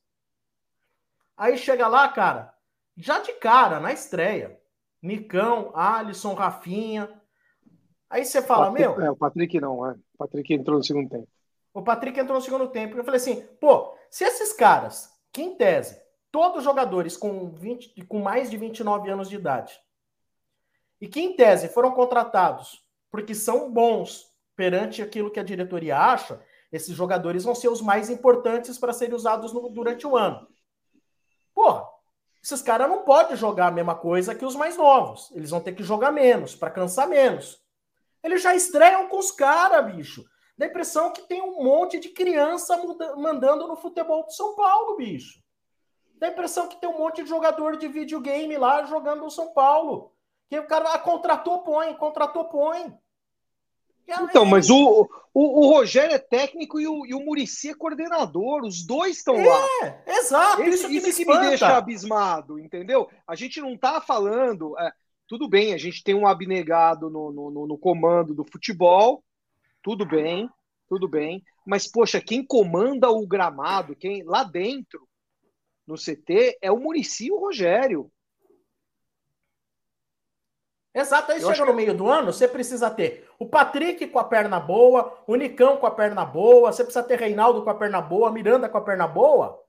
[1.36, 2.53] Aí chega lá, cara,
[2.96, 4.58] já de cara, na estreia.
[5.02, 7.10] Nicão, Alisson, Rafinha.
[8.08, 9.06] Aí você fala, Patrick, meu.
[9.06, 9.92] É, o Patrick não, é.
[9.92, 11.28] O Patrick entrou no segundo tempo.
[11.72, 12.96] O Patrick entrou no segundo tempo.
[12.96, 18.20] Eu falei assim, pô, se esses caras, que em tese, todos jogadores com, 20, com
[18.20, 19.78] mais de 29 anos de idade,
[21.00, 26.40] e que, em tese, foram contratados porque são bons perante aquilo que a diretoria acha,
[26.72, 30.48] esses jogadores vão ser os mais importantes para serem usados no, durante o ano.
[31.54, 31.86] Porra,
[32.44, 35.30] esses caras não podem jogar a mesma coisa que os mais novos.
[35.34, 37.58] Eles vão ter que jogar menos, para cansar menos.
[38.22, 40.22] Eles já estreiam com os caras, bicho.
[40.58, 42.78] Dá a impressão que tem um monte de criança
[43.16, 45.42] mandando no futebol de São Paulo, bicho.
[46.16, 49.54] Dá a impressão que tem um monte de jogador de videogame lá jogando no São
[49.54, 50.12] Paulo.
[50.46, 52.94] Que o cara ah, contratou, põe, contratou, põe.
[54.06, 58.62] Então, mas o, o, o, Rogério é técnico e o, e o Murici é coordenador,
[58.62, 60.02] os dois estão é, lá.
[60.06, 63.08] Exato, isso, isso, que, me, que me deixa abismado, entendeu?
[63.26, 64.78] A gente não está falando.
[64.78, 64.92] É,
[65.26, 69.24] tudo bem, a gente tem um abnegado no, no, no comando do futebol,
[69.82, 70.48] tudo bem,
[70.86, 71.42] tudo bem.
[71.66, 75.08] Mas, poxa, quem comanda o gramado, quem lá dentro,
[75.86, 78.10] no CT, é o Murici e o Rogério.
[80.94, 81.76] Exato, aí eu chega no que...
[81.76, 85.86] meio do ano, você precisa ter o Patrick com a perna boa, o Nicão com
[85.86, 89.08] a perna boa, você precisa ter Reinaldo com a perna boa, Miranda com a perna
[89.08, 89.60] boa.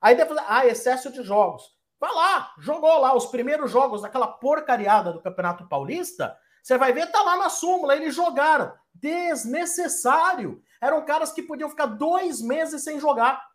[0.00, 1.74] Aí depois, ah, excesso de jogos.
[1.98, 7.10] Vai lá, jogou lá os primeiros jogos daquela porcariada do Campeonato Paulista, você vai ver,
[7.10, 8.72] tá lá na súmula, eles jogaram.
[8.94, 10.62] Desnecessário.
[10.80, 13.48] Eram caras que podiam ficar dois meses sem jogar.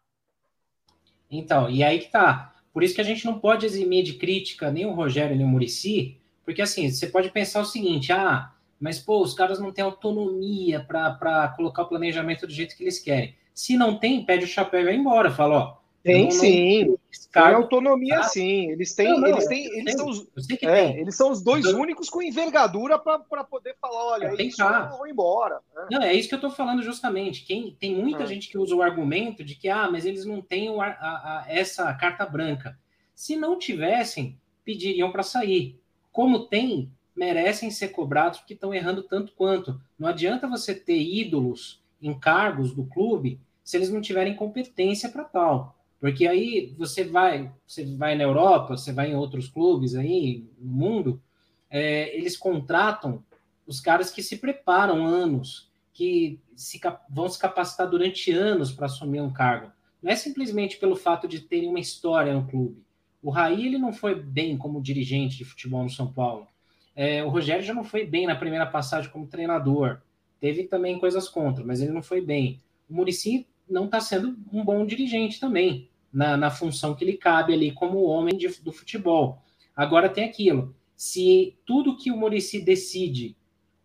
[1.30, 2.54] Então, e aí que tá.
[2.74, 5.50] Por isso que a gente não pode eximir de crítica nem o Rogério nem o
[5.50, 9.84] Murici, porque assim, você pode pensar o seguinte: ah, mas pô, os caras não têm
[9.84, 13.36] autonomia para colocar o planejamento do jeito que eles querem.
[13.54, 15.32] Se não tem, pede o chapéu e vai embora.
[15.32, 15.86] Fala, ó.
[16.04, 16.86] Tem não, sim.
[16.86, 16.98] Não,
[17.34, 18.24] tem autonomia tá?
[18.26, 18.70] sim.
[18.70, 20.28] Eles têm, não, eles têm, eles são os,
[20.62, 24.62] é, eles são os dois então, únicos com envergadura para poder falar, olha, é isso
[24.62, 25.62] eu vou embora.
[25.76, 25.96] É.
[25.96, 27.44] Não, é isso que eu estou falando justamente.
[27.44, 28.28] Quem tem muita é.
[28.28, 31.46] gente que usa o argumento de que ah, mas eles não têm o, a, a,
[31.48, 32.78] essa carta branca.
[33.16, 35.80] Se não tivessem, pediriam para sair
[36.16, 39.78] como tem, merecem ser cobrados porque estão errando tanto quanto.
[40.00, 45.26] Não adianta você ter ídolos em cargos do clube se eles não tiverem competência para
[45.26, 45.76] tal.
[46.00, 50.72] Porque aí você vai, você vai na Europa, você vai em outros clubes aí no
[50.72, 51.22] mundo,
[51.70, 53.22] é, eles contratam
[53.68, 59.20] os caras que se preparam anos, que se, vão se capacitar durante anos para assumir
[59.20, 59.70] um cargo.
[60.02, 62.85] Não é simplesmente pelo fato de terem uma história no clube.
[63.26, 66.48] O Raí ele não foi bem como dirigente de futebol no São Paulo.
[66.96, 70.00] É, o Rogério já não foi bem na primeira passagem como treinador.
[70.40, 72.62] Teve também coisas contra, mas ele não foi bem.
[72.88, 77.52] O Murici não está sendo um bom dirigente também, na, na, função que ele cabe
[77.52, 79.42] ali como homem de, do futebol.
[79.76, 83.36] Agora tem aquilo: se tudo que o Murici decide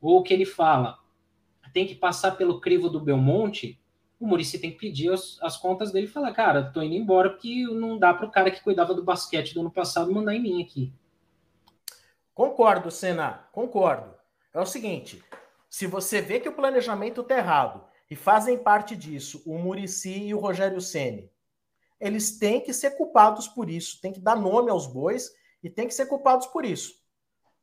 [0.02, 0.98] ou que ele fala
[1.72, 3.80] tem que passar pelo crivo do Belmonte,
[4.20, 7.30] o Murici tem que pedir as, as contas dele e falar, cara, tô indo embora
[7.30, 10.42] porque não dá para o cara que cuidava do basquete do ano passado mandar em
[10.42, 10.92] mim aqui.
[12.34, 14.14] Concordo, Senna, concordo.
[14.52, 15.24] É o seguinte,
[15.70, 20.34] se você vê que o planejamento tá errado e fazem parte disso o Murici e
[20.34, 21.30] o Rogério Ceni,
[21.98, 25.30] eles têm que ser culpados por isso, tem que dar nome aos bois
[25.62, 26.94] e tem que ser culpados por isso.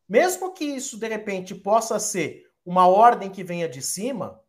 [0.10, 4.42] Mesmo que isso de repente possa ser uma ordem que venha de cima,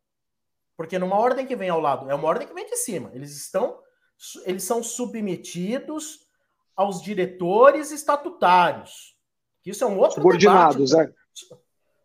[0.79, 3.11] porque numa ordem que vem ao lado, é uma ordem que vem de cima.
[3.13, 3.81] Eles estão
[4.45, 6.21] eles são submetidos
[6.77, 9.17] aos diretores estatutários.
[9.67, 11.15] Isso é um outro subordinados, debate,
[11.51, 11.57] é.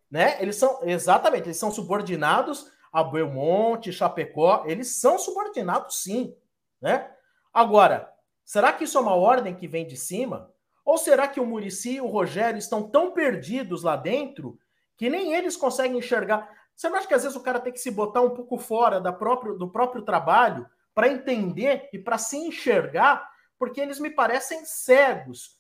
[0.09, 0.41] né?
[0.41, 6.35] Eles são exatamente, eles são subordinados a Belmonte, Chapecó, eles são subordinados sim,
[6.81, 7.11] né?
[7.53, 8.11] Agora,
[8.43, 10.51] será que isso é uma ordem que vem de cima?
[10.83, 14.57] Ou será que o Murici e o Rogério estão tão perdidos lá dentro
[14.97, 16.62] que nem eles conseguem enxergar?
[16.75, 18.99] Você não acha que às vezes o cara tem que se botar um pouco fora
[18.99, 23.29] da próprio, do próprio trabalho para entender e para se enxergar?
[23.57, 25.57] Porque eles me parecem cegos.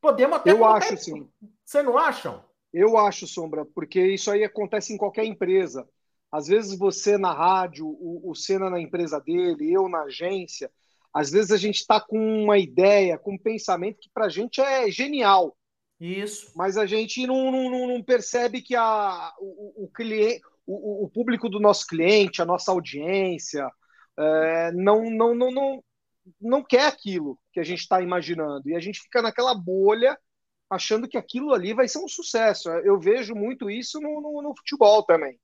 [0.00, 0.50] Podemos até.
[0.50, 1.30] Eu acho sim.
[1.64, 2.44] Você não acham?
[2.72, 5.88] Eu acho, Sombra, porque isso aí acontece em qualquer empresa.
[6.30, 10.70] Às vezes você na rádio, o, o Senna na empresa dele, eu na agência,
[11.12, 14.60] às vezes a gente está com uma ideia, com um pensamento que para a gente
[14.60, 15.54] é genial.
[16.02, 16.52] Isso.
[16.56, 21.48] Mas a gente não, não, não percebe que a, o, o cliente, o, o, público
[21.48, 23.70] do nosso cliente, a nossa audiência,
[24.18, 25.84] é, não, não, não, não,
[26.40, 28.68] não quer aquilo que a gente está imaginando.
[28.68, 30.18] E a gente fica naquela bolha
[30.68, 32.68] achando que aquilo ali vai ser um sucesso.
[32.68, 35.38] Eu vejo muito isso no, no, no futebol também.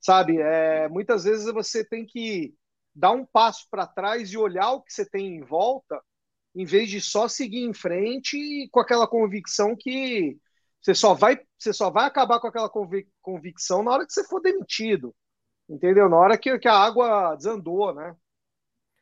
[0.00, 0.38] Sabe?
[0.40, 2.54] É, muitas vezes você tem que
[2.94, 6.00] dar um passo para trás e olhar o que você tem em volta
[6.54, 10.38] em vez de só seguir em frente com aquela convicção que
[10.80, 14.22] você só vai, você só vai acabar com aquela convic convicção na hora que você
[14.24, 15.14] for demitido.
[15.68, 16.08] Entendeu?
[16.08, 18.14] Na hora que, que a água desandou, né?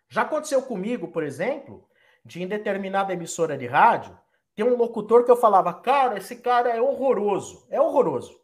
[0.09, 1.88] Já aconteceu comigo, por exemplo,
[2.24, 4.16] de em determinada emissora de rádio,
[4.55, 7.66] tem um locutor que eu falava, cara, esse cara é horroroso.
[7.68, 8.40] É horroroso.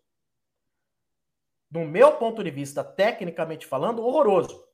[1.71, 4.65] Do meu ponto de vista, tecnicamente falando, horroroso.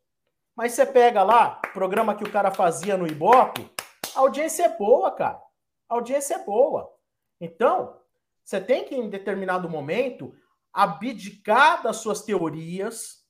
[0.57, 3.69] Mas você pega lá, programa que o cara fazia no Ibope,
[4.15, 5.41] a audiência é boa, cara.
[5.89, 6.93] A audiência é boa.
[7.41, 7.99] Então,
[8.45, 10.35] você tem que, em determinado momento,
[10.73, 13.25] abdicar das suas teorias.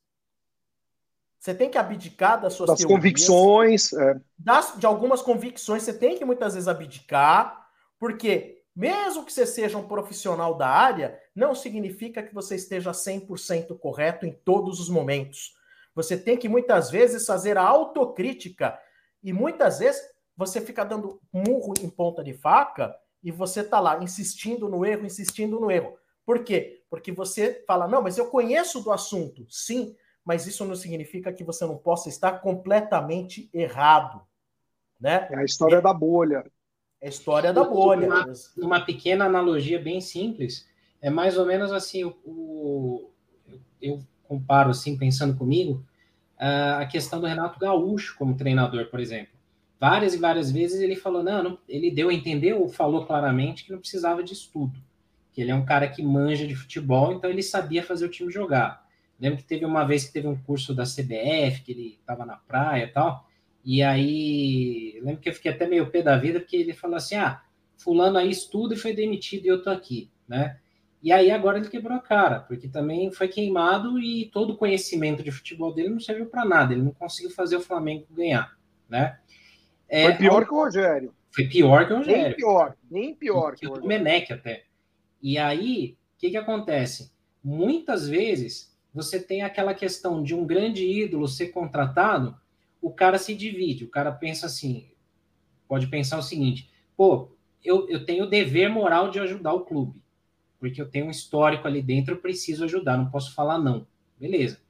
[1.39, 2.97] Você tem que abdicar das suas das teorias.
[2.97, 3.93] convicções.
[3.93, 4.20] É.
[4.39, 7.68] Das, de algumas convicções, você tem que muitas vezes abdicar,
[7.99, 13.78] porque Mesmo que você seja um profissional da área, não significa que você esteja 100%
[13.78, 15.55] correto em todos os momentos.
[15.95, 18.76] Você tem que muitas vezes fazer a autocrítica
[19.22, 20.03] e muitas vezes
[20.37, 25.07] você fica dando murro em ponta de faca e você está lá insistindo no erro,
[25.07, 25.97] insistindo no erro.
[26.26, 26.82] Por quê?
[26.91, 29.47] Porque você fala, não, mas eu conheço do assunto.
[29.49, 34.22] Sim, mas isso não significa que você não possa estar completamente errado.
[35.01, 35.28] Né?
[35.30, 36.45] É a história da bolha.
[37.01, 38.09] É a história da bolha.
[38.09, 40.66] Uma, uma pequena analogia bem simples,
[41.01, 43.11] é mais ou menos assim, o, o
[43.80, 45.85] eu comparo assim, pensando comigo,
[46.39, 49.34] a questão do Renato Gaúcho como treinador, por exemplo.
[49.85, 53.64] Várias e várias vezes ele falou, não, não ele deu a entender ou falou claramente
[53.64, 54.80] que não precisava de estudo,
[55.30, 58.32] que ele é um cara que manja de futebol, então ele sabia fazer o time
[58.32, 58.82] jogar.
[59.20, 62.35] Lembro que teve uma vez que teve um curso da CBF, que ele estava na
[62.35, 63.28] praia e tal,
[63.62, 67.16] e aí lembro que eu fiquei até meio pé da vida, porque ele falou assim:
[67.16, 67.43] ah,
[67.76, 70.59] fulano aí estuda e foi demitido e eu tô aqui, né?
[71.03, 75.22] E aí agora ele quebrou a cara, porque também foi queimado e todo o conhecimento
[75.22, 78.57] de futebol dele não serviu para nada, ele não conseguiu fazer o Flamengo ganhar,
[78.89, 79.18] né?
[79.89, 80.47] É, foi pior ao...
[80.47, 81.14] que o Rogério.
[81.30, 82.22] Foi pior que o Rogério.
[82.22, 83.89] Nem pior, nem pior que o Rogério.
[83.89, 84.64] Menec até.
[85.22, 87.12] E aí, o que que acontece?
[87.43, 92.37] Muitas vezes você tem aquela questão de um grande ídolo ser contratado,
[92.80, 94.89] o cara se divide, o cara pensa assim,
[95.66, 97.32] pode pensar o seguinte, pô,
[97.62, 100.01] eu, eu tenho o dever moral de ajudar o clube,
[100.61, 103.87] porque eu tenho um histórico ali dentro, eu preciso ajudar, não posso falar não,
[104.20, 104.61] beleza.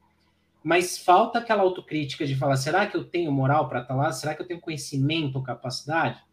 [0.64, 4.10] Mas falta aquela autocrítica de falar, será que eu tenho moral para estar lá?
[4.10, 6.24] Será que eu tenho conhecimento ou capacidade?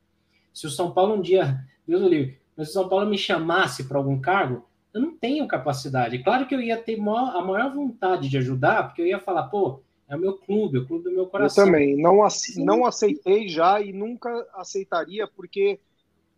[0.54, 3.18] Se o São Paulo um dia, Deus o livre, mas se o São Paulo me
[3.18, 6.24] chamasse para algum cargo, eu não tenho capacidade.
[6.24, 9.44] Claro que eu ia ter maior, a maior vontade de ajudar, porque eu ia falar,
[9.44, 11.66] pô, é o meu clube, é o clube do meu coração.
[11.66, 12.26] Eu também, não,
[12.58, 15.78] não aceitei já e nunca aceitaria, porque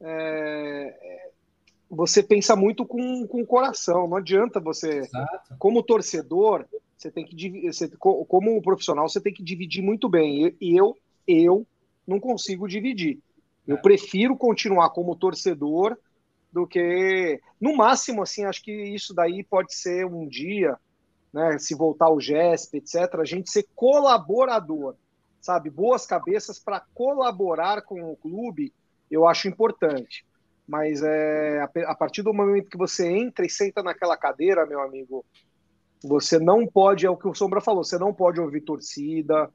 [0.02, 1.30] é,
[1.94, 5.56] você pensa muito com, com o coração, não adianta você, Exato.
[5.58, 6.66] como torcedor,
[6.98, 10.56] você tem que você, como profissional, você tem que dividir muito bem.
[10.60, 11.68] E eu, eu
[12.08, 13.20] não consigo dividir.
[13.68, 13.82] Eu é.
[13.82, 15.98] prefiro continuar como torcedor
[16.52, 20.78] do que no máximo assim acho que isso daí pode ser um dia
[21.34, 24.94] né se voltar o GESP etc a gente ser colaborador
[25.42, 28.72] sabe boas cabeças para colaborar com o clube
[29.10, 30.24] eu acho importante
[30.68, 35.26] mas é a partir do momento que você entra e senta naquela cadeira meu amigo
[36.04, 39.50] você não pode é o que o Sombra falou você não pode ouvir torcida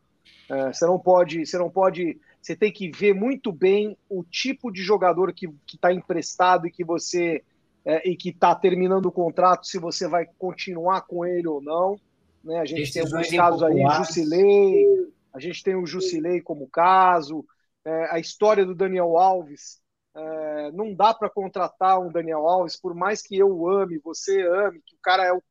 [0.51, 4.71] é, você não pode você não pode você tem que ver muito bem o tipo
[4.71, 7.43] de jogador que está emprestado e que você
[7.89, 11.99] é, e que está terminando o contrato, se você vai continuar com ele ou não.
[12.45, 12.59] Né?
[12.59, 14.87] A gente tem alguns casos aí, Jusilei,
[15.33, 17.45] a gente tem o Jusilei como caso,
[17.85, 19.81] é, a história do Daniel Alves.
[20.17, 24.81] É, não dá para contratar um Daniel Alves, por mais que eu ame, você ame,
[24.85, 25.43] que o cara é o,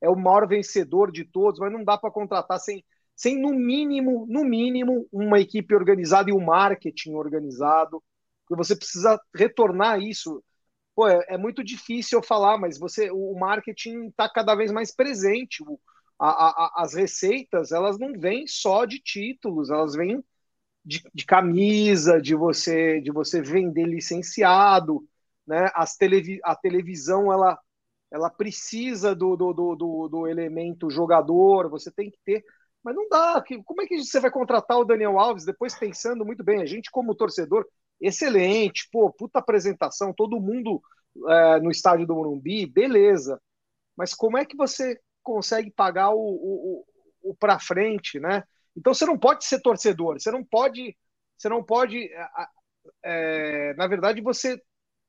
[0.00, 2.84] é o maior vencedor de todos, mas não dá para contratar sem
[3.16, 8.02] sem no mínimo, no mínimo, uma equipe organizada e um marketing organizado,
[8.46, 10.42] porque você precisa retornar isso.
[10.94, 14.94] Pô, é, é muito difícil eu falar, mas você, o marketing está cada vez mais
[14.94, 15.62] presente.
[15.62, 15.78] O,
[16.18, 20.22] a, a, as receitas, elas não vêm só de títulos, elas vêm
[20.84, 25.06] de, de, camisa, de você, de você vender licenciado,
[25.46, 25.70] né?
[25.74, 27.58] As televi a televisão, ela,
[28.10, 32.44] ela precisa do, do, do, do elemento jogador, você tem que ter
[32.84, 33.42] mas não dá.
[33.64, 36.60] Como é que você vai contratar o Daniel Alves depois pensando muito bem?
[36.60, 37.66] A gente, como torcedor,
[37.98, 40.82] excelente, pô, puta apresentação, todo mundo
[41.28, 43.40] é, no estádio do Morumbi, beleza.
[43.96, 46.84] Mas como é que você consegue pagar o, o,
[47.22, 48.44] o, para frente, né?
[48.76, 50.96] Então você não pode ser torcedor, você não pode,
[51.36, 52.10] você não pode.
[52.12, 52.28] É,
[53.02, 54.60] é, na verdade, você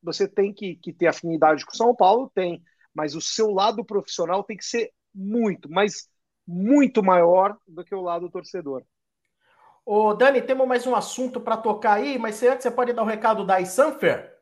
[0.06, 2.62] você tem que, que ter afinidade com o São Paulo, tem,
[2.94, 6.08] mas o seu lado profissional tem que ser muito, mas
[6.48, 8.84] muito maior do que o lado torcedor.
[9.84, 13.06] Ô, Dani, temos mais um assunto para tocar aí, mas antes você pode dar o
[13.06, 14.36] um recado da iSanfer?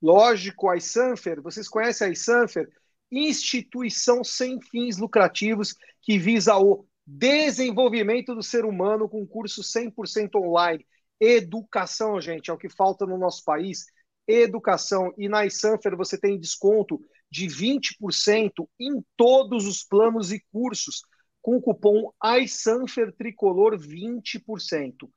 [0.00, 2.68] Lógico, a iSanfer, vocês conhecem a iSanfer?
[3.10, 6.86] Instituição sem fins lucrativos que visa o
[7.18, 10.86] desenvolvimento do ser humano com curso 100% online.
[11.18, 13.86] Educação, gente, é o que falta no nosso país.
[14.26, 15.12] Educação.
[15.18, 17.00] E na iSanfer você tem desconto
[17.30, 21.02] de 20% em todos os planos e cursos
[21.42, 25.10] com o cupom iSanfer Tricolor 20%.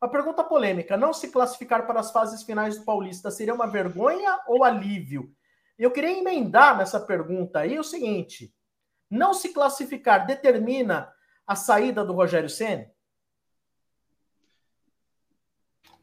[0.00, 4.38] Uma pergunta polêmica: não se classificar para as fases finais do Paulista seria uma vergonha
[4.46, 5.34] ou alívio?
[5.76, 8.54] Eu queria emendar nessa pergunta aí o seguinte:
[9.10, 11.12] não se classificar determina
[11.44, 12.93] a saída do Rogério Senna?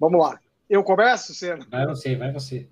[0.01, 0.41] Vamos lá.
[0.67, 1.63] Eu começo, Senna?
[1.69, 2.67] Vai você, vai você.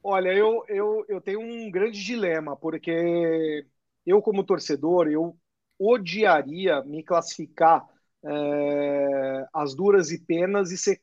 [0.00, 3.66] Olha, eu, eu, eu tenho um grande dilema, porque
[4.06, 5.36] eu, como torcedor, eu
[5.76, 7.84] odiaria me classificar
[8.24, 11.02] é, as duras e penas e ser,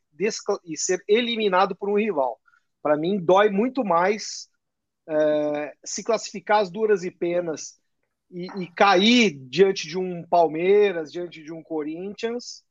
[0.64, 2.40] e ser eliminado por um rival.
[2.82, 4.48] Para mim, dói muito mais
[5.10, 7.78] é, se classificar as duras e penas
[8.32, 12.64] e, e, cair diante de um Palmeiras, diante de um Corinthians,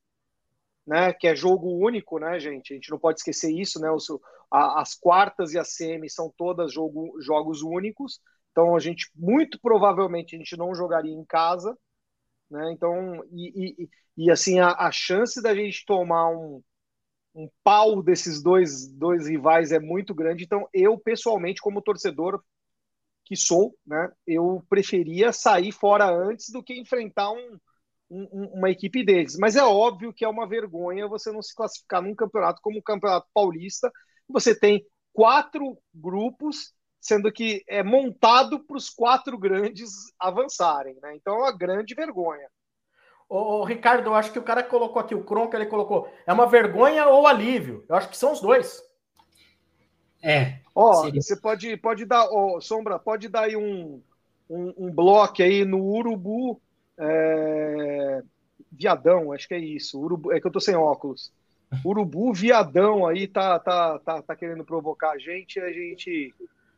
[0.87, 2.73] né, que é jogo único, né, gente?
[2.73, 3.91] A gente não pode esquecer isso, né?
[3.91, 4.07] Os,
[4.51, 8.21] a, as quartas e a semi são todas jogo, jogos únicos,
[8.53, 11.77] então a gente muito provavelmente a gente não jogaria em casa,
[12.51, 12.71] né?
[12.73, 16.63] Então e, e, e assim a, a, chance da gente tomar um,
[17.35, 20.45] um pau desses dois, dois rivais é muito grande.
[20.45, 22.43] Então eu pessoalmente como torcedor
[23.25, 27.59] que sou, né, eu preferia sair fora antes do que enfrentar um
[28.11, 29.37] um, uma equipe deles.
[29.39, 32.83] Mas é óbvio que é uma vergonha você não se classificar num campeonato como o
[32.83, 33.91] Campeonato Paulista.
[34.29, 40.97] Você tem quatro grupos, sendo que é montado para os quatro grandes avançarem.
[41.03, 41.17] Né?
[41.17, 42.49] Então é uma grande vergonha.
[43.29, 46.47] Ô, Ricardo, eu acho que o cara colocou aqui, o Cronca, ele colocou, é uma
[46.47, 47.85] vergonha ou alívio?
[47.89, 48.83] Eu acho que são os dois.
[50.23, 50.61] É.
[50.75, 51.21] Ó, seria...
[51.21, 54.03] você pode, pode dar, ó, Sombra, pode dar aí um,
[54.49, 56.61] um, um bloco aí no Urubu
[56.99, 58.23] é...
[58.71, 60.01] Viadão, acho que é isso.
[60.01, 60.33] Urubu...
[60.33, 61.33] É que eu tô sem óculos.
[61.85, 66.33] Urubu, viadão aí tá, tá, tá, tá querendo provocar a gente a gente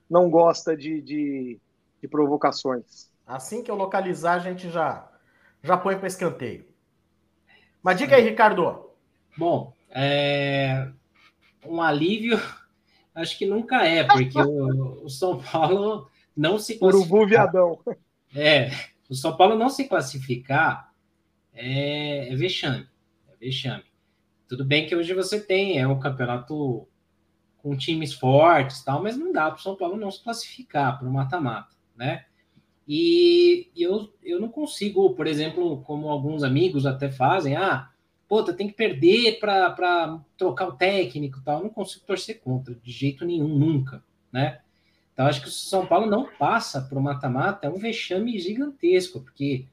[0.09, 1.59] não gosta de, de,
[2.01, 3.11] de provocações.
[3.27, 5.07] Assim que eu localizar, a gente já,
[5.63, 6.65] já põe para escanteio.
[7.83, 8.91] Mas diga aí, Ricardo.
[9.37, 10.89] Bom, é...
[11.67, 12.41] um alívio
[13.17, 17.81] acho que nunca é, porque o, o São Paulo não se Urubu viadão.
[18.35, 18.71] É,
[19.09, 20.93] o São Paulo não se classificar
[21.53, 22.87] é, é vexame.
[23.29, 23.85] É vexame.
[24.49, 26.87] Tudo bem que hoje você tem é um campeonato
[27.59, 31.09] com times fortes, tal, mas não dá para o São Paulo não se classificar para
[31.09, 32.25] o mata-mata, né?
[32.87, 37.91] E, eu, eu não consigo, por exemplo, como alguns amigos até fazem, ah,
[38.29, 41.59] pô, tem que perder para trocar o técnico, tal.
[41.59, 44.61] Eu não consigo torcer contra de jeito nenhum, nunca, né?
[45.17, 49.19] Então, acho que o São Paulo não passa para o mata-mata, é um vexame gigantesco,
[49.23, 49.65] porque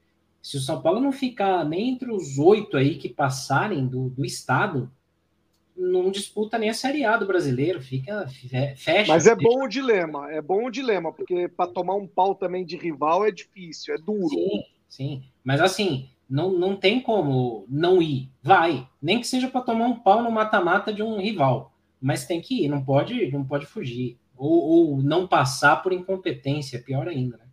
[0.42, 4.24] se o São Paulo não ficar nem entre os oito aí que passarem do, do
[4.24, 4.90] estado,
[5.76, 8.26] não disputa nem a Série A do brasileiro, fica
[8.78, 9.12] fecha.
[9.12, 12.64] Mas é bom o dilema, é bom o dilema, porque para tomar um pau também
[12.64, 14.30] de rival é difícil, é duro.
[14.30, 15.24] Sim, sim.
[15.44, 18.30] Mas assim, não, não tem como não ir.
[18.42, 22.40] Vai, nem que seja para tomar um pau no mata-mata de um rival, mas tem
[22.40, 24.18] que ir, não pode, não pode fugir.
[24.36, 27.38] Ou, ou não passar por incompetência, pior ainda.
[27.38, 27.46] Né?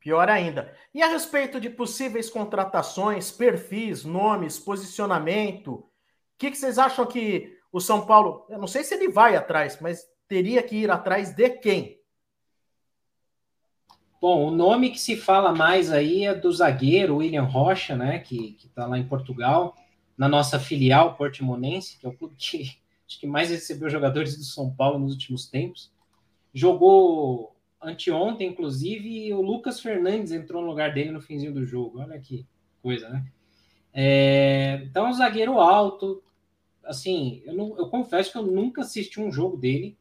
[0.00, 0.74] Pior ainda.
[0.94, 5.88] E a respeito de possíveis contratações, perfis, nomes, posicionamento, o
[6.38, 9.78] que, que vocês acham que o São Paulo, eu não sei se ele vai atrás,
[9.80, 11.98] mas teria que ir atrás de quem?
[14.20, 18.56] Bom, o nome que se fala mais aí é do zagueiro William Rocha, né, que
[18.64, 19.76] está lá em Portugal,
[20.16, 24.44] na nossa filial portimonense, que é o clube que acho que mais recebeu jogadores do
[24.44, 25.90] São Paulo nos últimos tempos.
[26.52, 32.00] Jogou anteontem, inclusive, e o Lucas Fernandes entrou no lugar dele no finzinho do jogo.
[32.00, 32.46] Olha que
[32.82, 33.24] coisa, né?
[33.94, 36.22] É, então, um zagueiro alto.
[36.84, 39.96] Assim, eu, não, eu confesso que eu nunca assisti um jogo dele.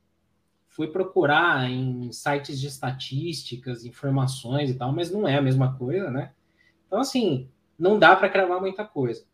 [0.67, 6.11] Fui procurar em sites de estatísticas, informações e tal, mas não é a mesma coisa,
[6.11, 6.33] né?
[6.85, 7.49] Então, assim,
[7.79, 9.25] não dá para cravar muita coisa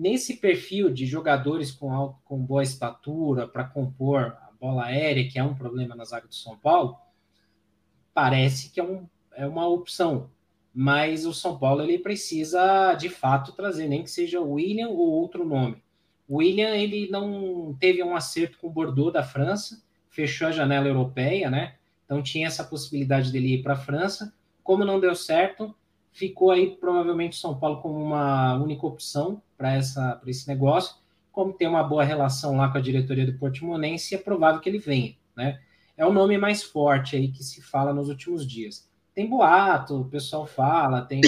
[0.00, 5.38] nesse perfil de jogadores com, alto, com boa estatura para compor a bola aérea, que
[5.38, 6.96] é um problema na zaga do São Paulo,
[8.14, 10.30] parece que é, um, é uma opção.
[10.74, 14.96] Mas o São Paulo ele precisa de fato trazer, nem que seja o William ou
[14.96, 15.82] outro nome.
[16.26, 20.88] O William ele não teve um acerto com o Bordeaux da França, fechou a janela
[20.88, 21.74] europeia, né?
[22.06, 24.32] Então tinha essa possibilidade dele ir para a França.
[24.64, 25.74] Como não deu certo,
[26.10, 29.76] ficou aí provavelmente São Paulo como uma única opção para
[30.26, 30.96] esse negócio.
[31.30, 34.78] Como tem uma boa relação lá com a diretoria do Portimonense, é provável que ele
[34.78, 35.60] venha, né?
[35.98, 38.88] É o nome mais forte aí que se fala nos últimos dias.
[39.14, 41.20] Tem boato, o pessoal fala, tem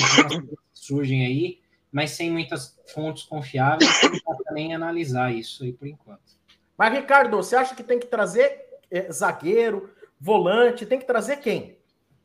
[0.72, 1.60] surgem aí,
[1.92, 6.40] mas sem muitas fontes confiáveis, não dá para nem analisar isso aí por enquanto.
[6.76, 11.76] Mas, Ricardo, você acha que tem que trazer é, zagueiro, volante, tem que trazer quem?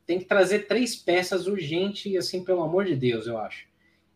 [0.05, 3.68] Tem que trazer três peças urgente, assim, pelo amor de Deus, eu acho.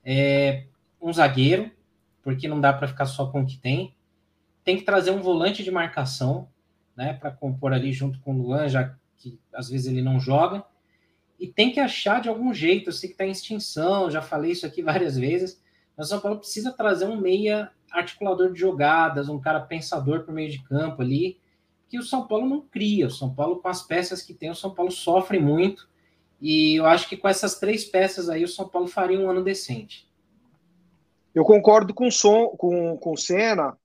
[0.05, 0.63] É,
[1.01, 1.69] um zagueiro,
[2.21, 3.95] porque não dá para ficar só com o que tem.
[4.63, 6.47] Tem que trazer um volante de marcação,
[6.95, 10.63] né, para compor ali junto com o Luan, já que às vezes ele não joga.
[11.39, 14.51] E tem que achar de algum jeito, eu sei que está em extinção, já falei
[14.51, 15.61] isso aqui várias vezes,
[15.97, 20.33] mas o São Paulo precisa trazer um meia articulador de jogadas, um cara pensador por
[20.33, 21.39] meio de campo ali,
[21.89, 23.07] que o São Paulo não cria.
[23.07, 25.89] O São Paulo, com as peças que tem, o São Paulo sofre muito.
[26.39, 29.43] E eu acho que com essas três peças aí, o São Paulo faria um ano
[29.43, 30.07] decente.
[31.33, 33.77] Eu concordo com, som, com, com o Senna,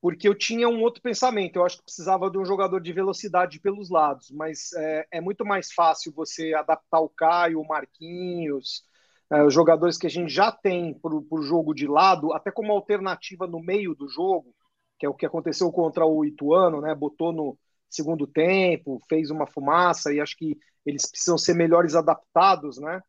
[0.00, 1.56] porque eu tinha um outro pensamento.
[1.56, 5.44] Eu acho que precisava de um jogador de velocidade pelos lados, mas é, é muito
[5.44, 8.84] mais fácil você adaptar o Caio, o Marquinhos,
[9.30, 12.72] é, os jogadores que a gente já tem para o jogo de lado, até como
[12.72, 14.54] alternativa no meio do jogo,
[14.98, 16.94] que é o que aconteceu contra o Ituano, né?
[16.94, 17.58] Botou no
[17.88, 23.00] segundo tempo, fez uma fumaça e acho que eles precisam ser melhores adaptados, né?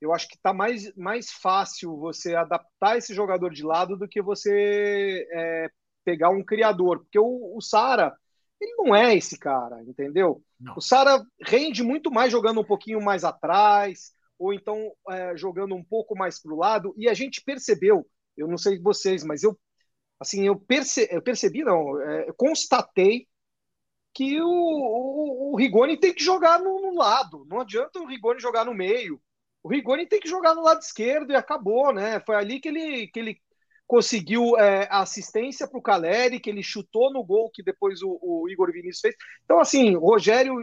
[0.00, 4.20] Eu acho que está mais, mais fácil você adaptar esse jogador de lado do que
[4.20, 5.70] você é,
[6.04, 8.14] pegar um criador, porque o, o Sara
[8.60, 10.42] ele não é esse cara, entendeu?
[10.58, 10.74] Não.
[10.76, 15.84] O Sara rende muito mais jogando um pouquinho mais atrás, ou então é, jogando um
[15.84, 19.58] pouco mais para o lado, e a gente percebeu, eu não sei vocês, mas eu
[20.18, 23.28] assim, eu, perce, eu percebi, não, é, constatei
[24.14, 27.44] que o, o, o, Rigoni tem que jogar no, no, lado.
[27.46, 29.20] Não adianta o Rigoni jogar no meio.
[29.66, 32.20] O Rigoni tem que jogar no lado esquerdo e acabou, né?
[32.20, 33.40] Foi ali que ele, que ele
[33.84, 38.48] conseguiu é, assistência para o Caleri, que ele chutou no gol que depois o, o,
[38.48, 39.16] Igor Vinícius fez.
[39.44, 40.54] Então, assim, o Rogério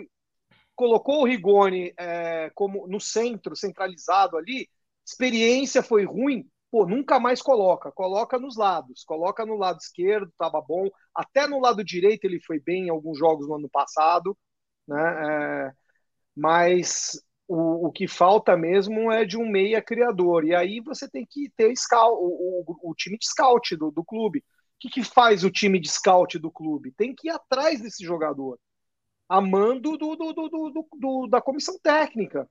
[0.73, 4.69] colocou o Rigoni é, como no centro, centralizado ali.
[5.05, 7.91] Experiência foi ruim, pô, nunca mais coloca.
[7.91, 9.03] Coloca nos lados.
[9.03, 10.87] Coloca no lado esquerdo, estava bom.
[11.13, 14.37] Até no lado direito ele foi bem em alguns jogos no ano passado,
[14.87, 15.67] né?
[15.67, 15.73] É,
[16.33, 17.21] mas
[17.53, 20.43] o, o que falta mesmo é de um meia criador.
[20.43, 22.25] E aí você tem que ter scout, o,
[22.67, 24.39] o, o time de scout do, do clube.
[24.39, 24.43] O
[24.79, 26.91] que, que faz o time de scout do clube?
[26.97, 28.59] Tem que ir atrás desse jogador,
[29.29, 32.49] a mando do, do, do, do da comissão técnica.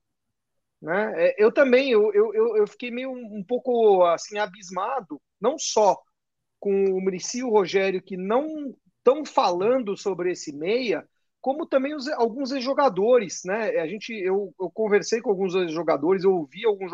[0.81, 1.13] Né?
[1.17, 6.01] É, eu também, eu, eu, eu fiquei meio um pouco assim abismado, não só
[6.61, 11.05] com o Murici e o Rogério, que não estão falando sobre esse meia,
[11.43, 13.81] como também os, alguns jogadores, né?
[13.81, 16.91] A gente, eu, eu conversei com alguns jogadores, eu ouvi alguns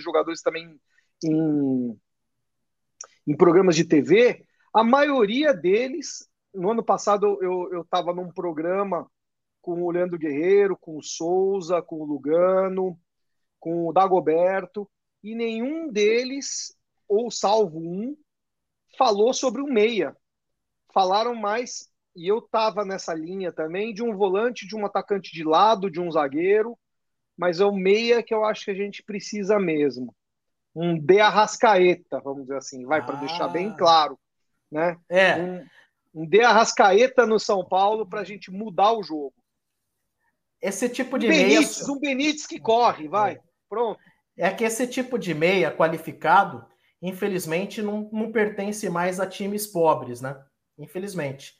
[0.00, 0.80] jogadores também
[1.24, 1.98] em,
[3.26, 4.46] em programas de TV.
[4.72, 9.10] A maioria deles, no ano passado eu estava num programa
[9.60, 12.96] com o Leandro Guerreiro, com o Souza, com o Lugano,
[13.58, 14.88] com o Dagoberto,
[15.24, 16.72] e nenhum deles,
[17.08, 18.16] ou salvo um,
[18.96, 20.16] falou sobre o meia.
[20.94, 25.44] Falaram mais, e eu estava nessa linha também, de um volante, de um atacante de
[25.44, 26.76] lado, de um zagueiro,
[27.36, 30.14] mas é o meia que eu acho que a gente precisa mesmo.
[30.74, 33.04] Um de Arrascaeta, vamos dizer assim, vai, ah.
[33.04, 34.18] para deixar bem claro.
[34.70, 34.96] Né?
[35.08, 35.36] É.
[35.36, 35.66] Um,
[36.14, 39.34] um de Arrascaeta no São Paulo para a gente mudar o jogo.
[40.60, 41.92] Esse tipo de um Benítez, meia...
[41.92, 43.34] um Benítez que corre, vai.
[43.34, 43.40] É.
[43.68, 44.00] Pronto.
[44.36, 46.64] É que esse tipo de meia qualificado,
[47.00, 50.40] infelizmente, não, não pertence mais a times pobres, né?
[50.76, 51.54] Infelizmente.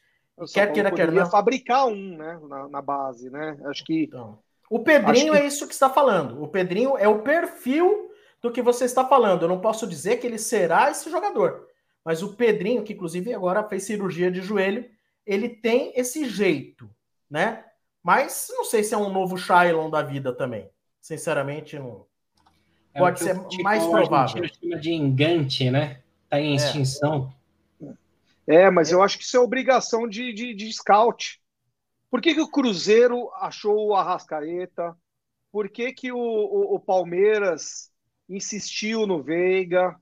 [0.52, 1.28] Quer queira, quer não.
[1.28, 2.38] fabricar um, né?
[2.48, 3.58] Na, na, base, né?
[3.64, 4.04] Acho que.
[4.04, 4.38] Então,
[4.70, 5.38] o Pedrinho que...
[5.38, 6.42] é isso que está falando.
[6.42, 8.10] O Pedrinho é o perfil
[8.40, 9.42] do que você está falando.
[9.42, 11.66] Eu não posso dizer que ele será esse jogador.
[12.04, 14.88] Mas o Pedrinho, que inclusive agora fez cirurgia de joelho,
[15.26, 16.88] ele tem esse jeito,
[17.30, 17.64] né?
[18.02, 20.70] Mas não sei se é um novo Shailon da vida também.
[21.00, 22.06] Sinceramente, não.
[22.94, 24.48] É Pode ser tipo mais provável.
[24.48, 26.00] chama de engante, né?
[26.24, 26.54] Está em é.
[26.56, 27.32] extinção.
[27.32, 27.37] É,
[28.70, 31.38] mas eu acho que isso é obrigação de, de, de scout.
[32.10, 34.96] Por que, que o Cruzeiro achou o Arrascaeta?
[35.52, 37.90] Por que, que o, o, o Palmeiras
[38.28, 39.94] insistiu no Veiga?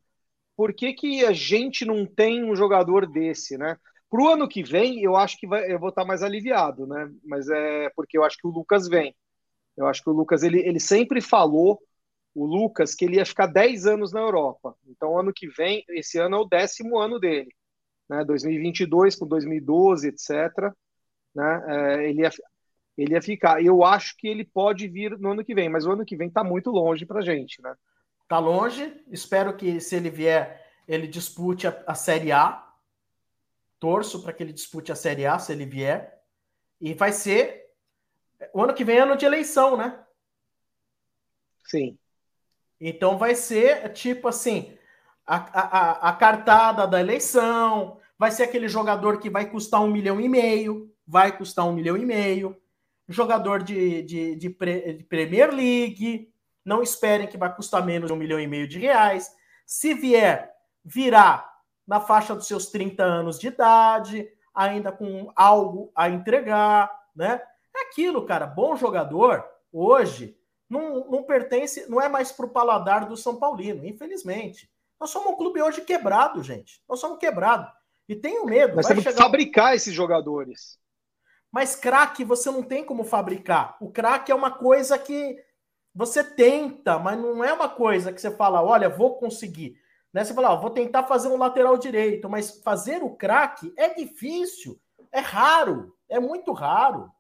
[0.57, 3.77] Por que, que a gente não tem um jogador desse, né?
[4.09, 7.11] Para o ano que vem, eu acho que vai, eu vou estar mais aliviado, né?
[7.25, 9.15] Mas é porque eu acho que o Lucas vem.
[9.77, 11.81] Eu acho que o Lucas, ele, ele sempre falou,
[12.35, 14.77] o Lucas, que ele ia ficar 10 anos na Europa.
[14.87, 17.51] Então, ano que vem, esse ano é o décimo ano dele.
[18.09, 18.25] Né?
[18.25, 20.73] 2022 com 2012, etc.
[21.35, 21.65] Né?
[21.67, 22.31] É, ele ia...
[22.97, 23.63] ele ia ficar.
[23.63, 26.29] Eu acho que ele pode vir no ano que vem, mas o ano que vem
[26.29, 27.75] está muito longe para gente, né?
[28.29, 29.05] Tá longe.
[29.09, 32.65] Espero que se ele vier, ele dispute a, a Série A.
[33.79, 36.21] Torço para que ele dispute a Série A se ele vier.
[36.81, 37.67] E vai ser
[38.53, 39.99] o ano que vem é ano de eleição, né?
[41.65, 41.99] Sim.
[42.81, 44.77] Então vai ser tipo assim
[45.27, 50.21] a, a, a cartada da eleição, vai ser aquele jogador que vai custar um milhão
[50.21, 52.57] e meio, vai custar um milhão e meio
[53.09, 56.33] jogador de, de, de, pre, de Premier League.
[56.65, 59.31] Não esperem que vai custar menos de um milhão e meio de reais.
[59.65, 60.53] Se vier,
[60.85, 61.53] virá
[61.87, 67.41] na faixa dos seus 30 anos de idade, ainda com algo a entregar, né?
[67.75, 68.47] É aquilo, cara.
[68.47, 70.37] Bom jogador, hoje,
[70.69, 74.69] não, não pertence, não é mais para o paladar do São Paulino, infelizmente.
[75.01, 76.83] Nós somos um clube hoje quebrado, gente.
[76.89, 77.71] Nós somos quebrados.
[78.09, 78.77] E tenho medo.
[78.77, 79.17] Nós temos chegar...
[79.17, 80.79] que fabricar esses jogadores.
[81.51, 83.77] Mas craque você não tem como fabricar.
[83.81, 85.37] O craque é uma coisa que
[85.95, 89.81] você tenta, mas não é uma coisa que você fala, olha, vou conseguir.
[90.13, 90.25] Né?
[90.25, 94.79] Você fala, ó, vou tentar fazer um lateral direito, mas fazer o craque é difícil,
[95.11, 97.11] é raro, é muito raro.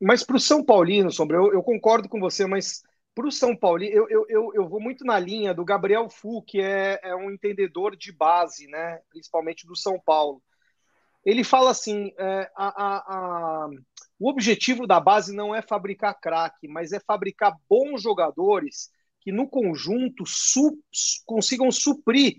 [0.00, 2.82] Mas para o São Paulino, Sombra, eu, eu, concordo com você, mas
[3.16, 6.42] para o São Paulino, eu, eu, eu, eu, vou muito na linha do Gabriel Fu,
[6.42, 9.00] que é, é um entendedor de base, né?
[9.10, 10.40] principalmente do São Paulo
[11.26, 13.68] ele fala assim: é, a, a, a,
[14.18, 18.90] o objetivo da base não é fabricar craque, mas é fabricar bons jogadores
[19.20, 20.78] que no conjunto su,
[21.26, 22.36] consigam suprir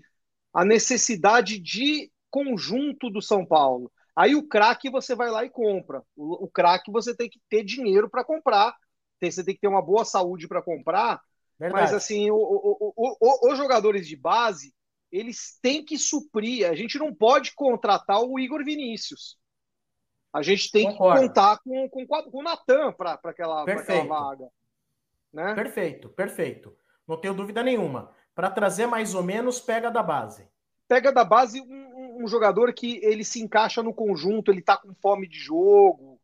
[0.54, 3.92] a necessidade de conjunto do São Paulo.
[4.16, 6.02] Aí o craque você vai lá e compra.
[6.16, 8.74] O, o craque você tem que ter dinheiro para comprar.
[9.20, 11.20] Você tem que ter uma boa saúde para comprar.
[11.58, 11.82] Verdade.
[11.82, 14.72] Mas assim, o, o, os jogadores de base
[15.10, 16.68] eles têm que suprir.
[16.68, 19.38] A gente não pode contratar o Igor Vinícius.
[20.32, 21.20] A gente tem Concordo.
[21.20, 24.48] que contar com, com, com o Natan para aquela, aquela vaga.
[25.32, 25.54] Né?
[25.54, 26.76] Perfeito, perfeito.
[27.06, 28.14] Não tenho dúvida nenhuma.
[28.34, 30.46] Para trazer mais ou menos, pega da base.
[30.86, 34.94] Pega da base um, um jogador que ele se encaixa no conjunto, ele está com
[34.94, 36.20] fome de jogo.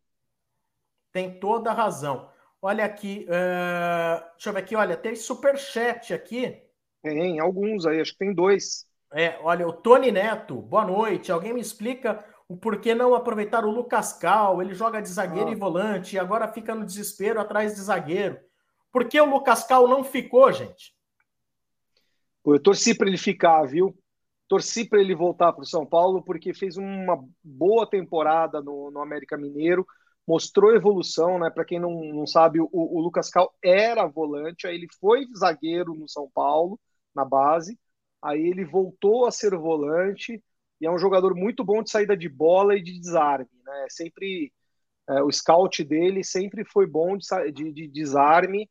[1.10, 2.30] Tem toda a razão.
[2.66, 6.64] Olha aqui, uh, deixa eu ver aqui, olha, tem superchat aqui
[7.04, 8.86] tem alguns aí, acho que tem dois.
[9.12, 11.30] É, olha, o Tony Neto, boa noite.
[11.30, 14.62] Alguém me explica o porquê não aproveitar o Lucas Cal?
[14.62, 15.52] Ele joga de zagueiro ah.
[15.52, 18.38] e volante e agora fica no desespero atrás de zagueiro.
[18.90, 20.94] Por que o Lucas Cal não ficou, gente?
[22.46, 23.94] Eu torci para ele ficar, viu?
[24.48, 29.00] Torci para ele voltar para o São Paulo porque fez uma boa temporada no, no
[29.02, 29.86] América Mineiro,
[30.26, 31.50] mostrou evolução, né?
[31.50, 35.94] Para quem não, não sabe, o, o Lucas Cal era volante, aí ele foi zagueiro
[35.94, 36.78] no São Paulo
[37.14, 37.78] na base.
[38.22, 40.42] Aí ele voltou a ser volante
[40.80, 43.50] e é um jogador muito bom de saída de bola e de desarme.
[43.64, 43.86] Né?
[43.90, 44.52] Sempre
[45.08, 48.68] é, o scout dele sempre foi bom de, de, de, desarme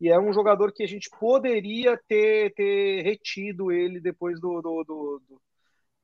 [0.00, 4.84] e é um jogador que a gente poderia ter, ter retido ele depois do, do,
[4.84, 5.42] do, do...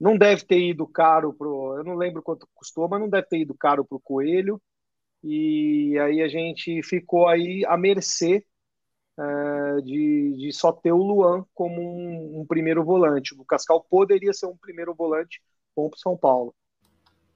[0.01, 3.39] não deve ter ido caro pro eu não lembro quanto custou mas não deve ter
[3.41, 4.61] ido caro pro Coelho
[5.23, 8.45] e aí a gente ficou aí à mercê
[9.19, 13.35] é, de, de só ter o Luan como um, um primeiro volante.
[13.35, 15.41] O Cascal poderia ser um primeiro volante
[15.77, 16.55] bom para São Paulo.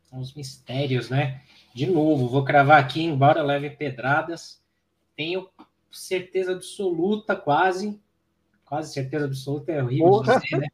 [0.03, 1.43] São os mistérios, né?
[1.75, 4.63] De novo, vou cravar aqui, embora leve pedradas,
[5.15, 5.49] tenho
[5.91, 8.01] certeza absoluta, quase,
[8.65, 10.41] quase certeza absoluta, é horrível Porra.
[10.41, 10.69] dizer, né?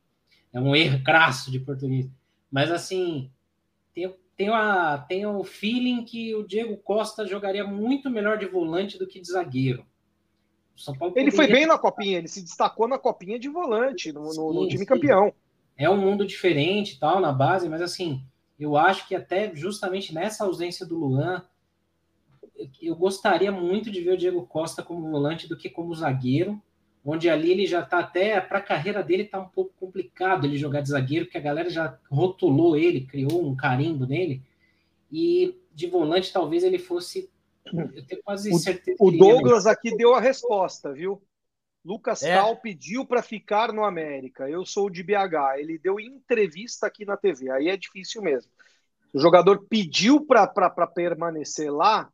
[0.53, 2.09] É um erro crasso de português.
[2.51, 3.31] Mas assim,
[3.95, 8.99] tenho, tenho, a, tenho o feeling que o Diego Costa jogaria muito melhor de volante
[8.99, 9.85] do que de zagueiro.
[10.77, 14.31] São Paulo ele foi bem na copinha, ele se destacou na copinha de volante, no,
[14.31, 14.87] sim, no time sim.
[14.87, 15.33] campeão.
[15.77, 18.25] É um mundo diferente tal na base, mas assim,
[18.59, 21.45] eu acho que até justamente nessa ausência do Luan,
[22.81, 26.61] eu gostaria muito de ver o Diego Costa como volante do que como zagueiro,
[27.05, 30.57] onde ali ele já tá até para a carreira dele tá um pouco complicado ele
[30.57, 34.43] jogar de zagueiro, porque a galera já rotulou ele, criou um carimbo nele.
[35.11, 37.31] E de volante talvez ele fosse
[37.73, 38.97] eu tenho quase certeza.
[39.01, 41.23] O, o Douglas aqui deu a resposta, viu?
[41.85, 42.35] Lucas é.
[42.37, 44.49] Cal pediu para ficar no América.
[44.49, 45.59] Eu sou de BH.
[45.59, 47.51] Ele deu entrevista aqui na TV.
[47.51, 48.51] Aí é difícil mesmo.
[49.13, 52.11] O jogador pediu para permanecer lá,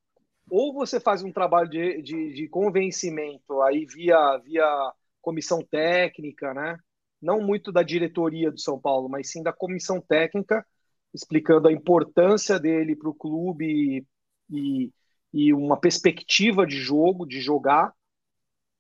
[0.51, 6.79] ou você faz um trabalho de, de, de, convencimento aí via, via comissão técnica, né?
[7.20, 10.65] Não muito da diretoria do São Paulo, mas sim da comissão técnica,
[11.12, 14.07] explicando a importância dele para o clube
[14.51, 14.93] e,
[15.33, 17.93] e uma perspectiva de jogo, de jogar,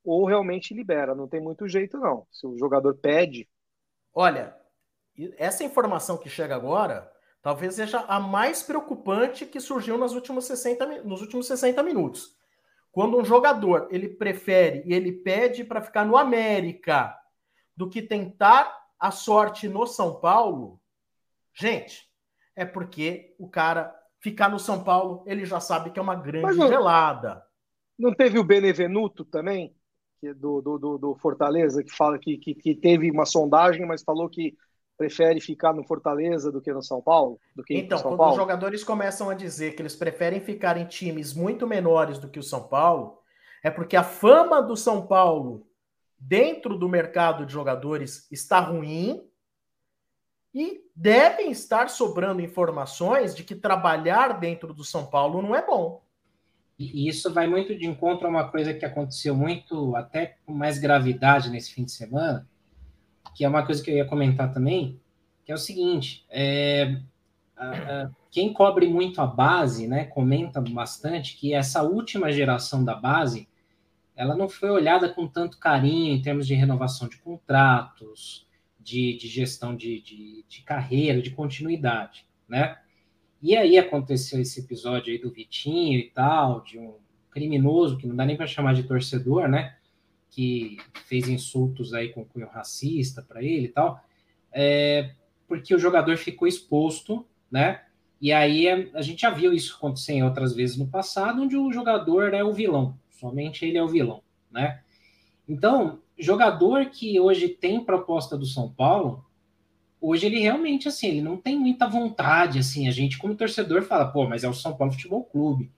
[0.04, 1.14] ou realmente libera.
[1.14, 2.26] Não tem muito jeito, não.
[2.30, 3.48] Se o jogador pede.
[4.14, 4.56] Olha,
[5.36, 7.10] essa informação que chega agora
[7.42, 12.36] talvez seja a mais preocupante que surgiu nas últimas 60, nos últimos 60 minutos.
[12.90, 17.16] Quando um jogador ele prefere e ele pede para ficar no América
[17.76, 20.80] do que tentar a sorte no São Paulo,
[21.54, 22.08] gente,
[22.56, 26.56] é porque o cara ficar no São Paulo, ele já sabe que é uma grande
[26.56, 27.44] não, gelada.
[27.98, 29.74] Não teve o Benevenuto também,
[30.22, 34.28] é do, do, do, Fortaleza, que fala que, que, que, teve uma sondagem, mas falou
[34.28, 34.56] que
[34.98, 37.38] prefere ficar no Fortaleza do que no São Paulo?
[37.54, 38.32] Do que então, São quando Paulo?
[38.32, 42.40] os jogadores começam a dizer que eles preferem ficar em times muito menores do que
[42.40, 43.18] o São Paulo,
[43.62, 45.66] é porque a fama do São Paulo
[46.18, 49.24] dentro do mercado de jogadores está ruim
[50.52, 56.02] e devem estar sobrando informações de que trabalhar dentro do São Paulo não é bom.
[56.76, 60.78] E isso vai muito de encontro a uma coisa que aconteceu muito, até com mais
[60.78, 62.48] gravidade nesse fim de semana,
[63.34, 65.00] que é uma coisa que eu ia comentar também,
[65.44, 67.00] que é o seguinte: é,
[67.56, 72.94] a, a, quem cobre muito a base, né, comenta bastante que essa última geração da
[72.94, 73.48] base,
[74.14, 78.46] ela não foi olhada com tanto carinho em termos de renovação de contratos,
[78.78, 82.78] de, de gestão de, de, de, carreira, de continuidade, né?
[83.40, 86.94] E aí aconteceu esse episódio aí do Vitinho e tal, de um
[87.30, 89.77] criminoso, que não dá nem para chamar de torcedor, né?
[90.38, 90.76] Que
[91.08, 94.00] fez insultos aí com cunho racista para ele e tal,
[94.52, 95.10] é,
[95.48, 97.82] porque o jogador ficou exposto, né?
[98.20, 101.56] E aí a, a gente já viu isso acontecer em outras vezes no passado, onde
[101.56, 104.80] o jogador é o vilão, somente ele é o vilão, né?
[105.48, 109.26] Então, jogador que hoje tem proposta do São Paulo,
[110.00, 114.06] hoje ele realmente, assim, ele não tem muita vontade, assim, a gente como torcedor fala,
[114.06, 115.72] pô, mas é o São Paulo Futebol Clube,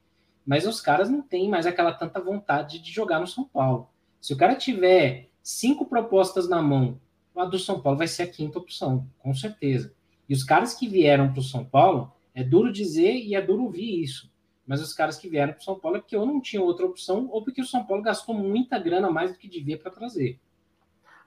[0.45, 3.89] mas os caras não têm mais aquela tanta vontade de jogar no São Paulo.
[4.21, 7.01] Se o cara tiver cinco propostas na mão,
[7.35, 9.95] a do São Paulo vai ser a quinta opção, com certeza.
[10.29, 13.65] E os caras que vieram para o São Paulo, é duro dizer e é duro
[13.65, 14.31] ouvir isso,
[14.67, 16.87] mas os caras que vieram para o São Paulo é porque eu não tinha outra
[16.87, 20.39] opção, ou porque o São Paulo gastou muita grana mais do que devia para trazer.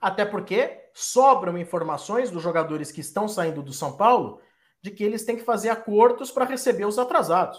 [0.00, 4.40] Até porque sobram informações dos jogadores que estão saindo do São Paulo
[4.80, 7.58] de que eles têm que fazer acordos para receber os atrasados.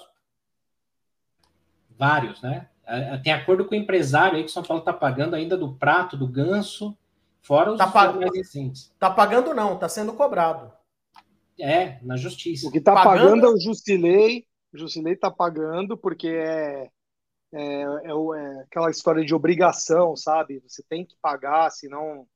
[1.97, 2.69] Vários, né?
[2.87, 5.57] É, é, tem acordo com o empresário aí que o São Paulo está pagando ainda
[5.57, 6.97] do prato, do ganso,
[7.41, 8.17] fora os tá pag...
[8.17, 8.91] mais recentes.
[8.93, 10.71] Está pagando não, está sendo cobrado.
[11.59, 12.67] É, na justiça.
[12.67, 13.41] O que está pagando...
[13.41, 16.89] pagando é o Justilei, o Jusilei está pagando porque é,
[17.53, 20.61] é, é, é, aquela história de obrigação, sabe?
[20.67, 22.27] Você tem que pagar, senão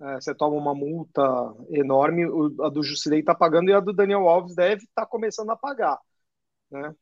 [0.00, 1.22] é, você toma uma multa
[1.70, 2.26] enorme.
[2.26, 5.50] O, a do Jusilei está pagando e a do Daniel Alves deve estar tá começando
[5.50, 5.98] a pagar.
[6.70, 6.94] Né?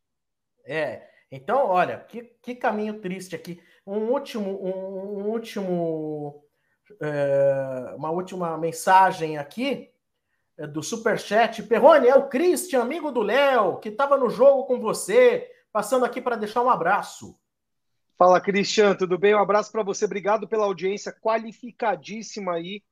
[0.64, 3.62] É, então, olha, que, que caminho triste aqui.
[3.86, 6.44] Um último, um, um último,
[7.00, 9.90] é, uma última mensagem aqui
[10.58, 11.62] é, do Superchat.
[11.62, 16.20] Perrone, é o Christian, amigo do Léo, que estava no jogo com você, passando aqui
[16.20, 17.38] para deixar um abraço.
[18.18, 19.34] Fala, Christian, tudo bem?
[19.34, 22.82] Um abraço para você, obrigado pela audiência qualificadíssima aí.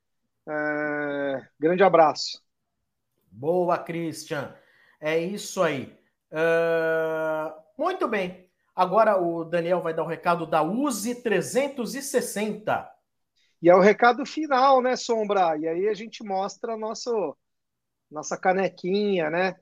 [0.48, 1.46] É...
[1.58, 2.42] Grande abraço.
[3.30, 4.54] Boa, Christian.
[5.00, 5.94] É isso aí.
[6.32, 7.67] Uh...
[7.78, 8.50] Muito bem.
[8.74, 12.90] Agora o Daniel vai dar o recado da Use 360.
[13.62, 15.56] E é o recado final, né, Sombra?
[15.56, 17.36] E aí a gente mostra nosso
[18.10, 19.54] nossa canequinha, né?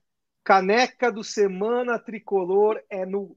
[0.43, 3.37] Caneca do Semana Tricolor é no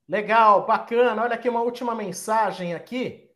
[0.09, 1.23] Legal, bacana.
[1.23, 3.27] Olha aqui uma última mensagem aqui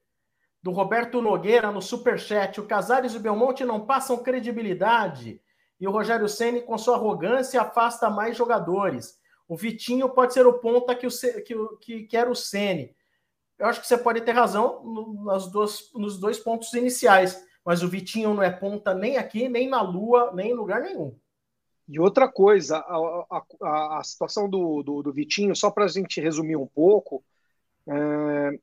[0.63, 2.61] do Roberto Nogueira no Superchat.
[2.61, 5.41] O Casares e o Belmonte não passam credibilidade.
[5.79, 9.19] E o Rogério Ceni com sua arrogância, afasta mais jogadores.
[9.49, 12.95] O Vitinho pode ser o ponta que, o, que, que quer o Ceni.
[13.61, 14.83] Eu acho que você pode ter razão
[15.23, 19.69] nas duas, nos dois pontos iniciais, mas o Vitinho não é ponta nem aqui, nem
[19.69, 21.15] na Lua, nem em lugar nenhum.
[21.87, 26.23] E outra coisa, a, a, a situação do, do, do, Vitinho, só para a gente
[26.23, 27.23] resumir um pouco,
[27.87, 28.59] é,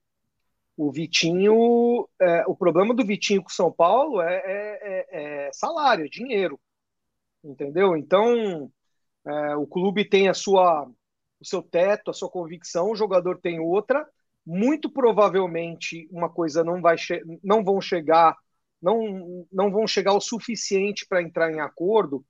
[0.76, 6.06] o Vitinho, é, o problema do Vitinho com São Paulo é, é, é, é salário,
[6.06, 6.60] é dinheiro,
[7.44, 7.95] entendeu?
[7.95, 8.72] Então,
[9.24, 10.90] é, o clube tem a sua,
[11.40, 14.10] o seu teto, a sua convicção, o jogador tem outra.
[14.49, 16.95] Muito provavelmente uma coisa não vai,
[17.44, 18.34] não vão chegar,
[18.82, 22.26] não, não vão chegar o suficiente para entrar em acordo.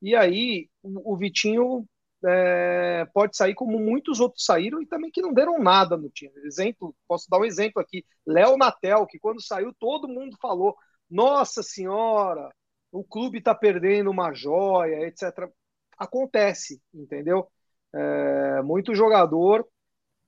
[0.00, 1.86] E aí o, o Vitinho
[2.24, 6.32] é, pode sair como muitos outros saíram e também que não deram nada no time.
[6.44, 10.74] Exemplo, posso dar um exemplo aqui: Léo Natel, que quando saiu todo mundo falou:
[11.10, 12.50] Nossa Senhora,
[12.90, 15.50] o clube está perdendo uma joia, etc.
[15.98, 17.46] Acontece, entendeu?
[17.94, 19.66] É, muito jogador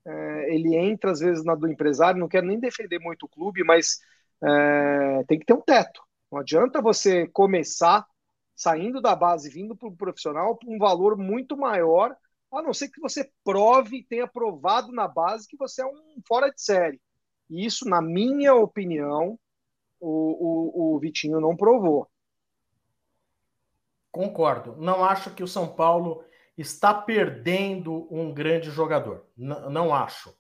[0.06, 3.64] é, ele entra às vezes na do empresário, não quero nem defender muito o clube,
[3.64, 3.98] mas
[4.43, 6.02] é, tem que ter um teto.
[6.31, 8.06] Não adianta você começar
[8.55, 12.16] saindo da base, vindo para o profissional, por um valor muito maior,
[12.52, 16.51] a não ser que você prove, tenha provado na base que você é um fora
[16.51, 17.01] de série.
[17.51, 19.39] E isso, na minha opinião,
[20.01, 22.09] o, o, o Vitinho não provou.
[24.12, 24.76] Concordo.
[24.76, 26.24] Não acho que o São Paulo
[26.56, 29.26] está perdendo um grande jogador.
[29.36, 30.35] N não acho.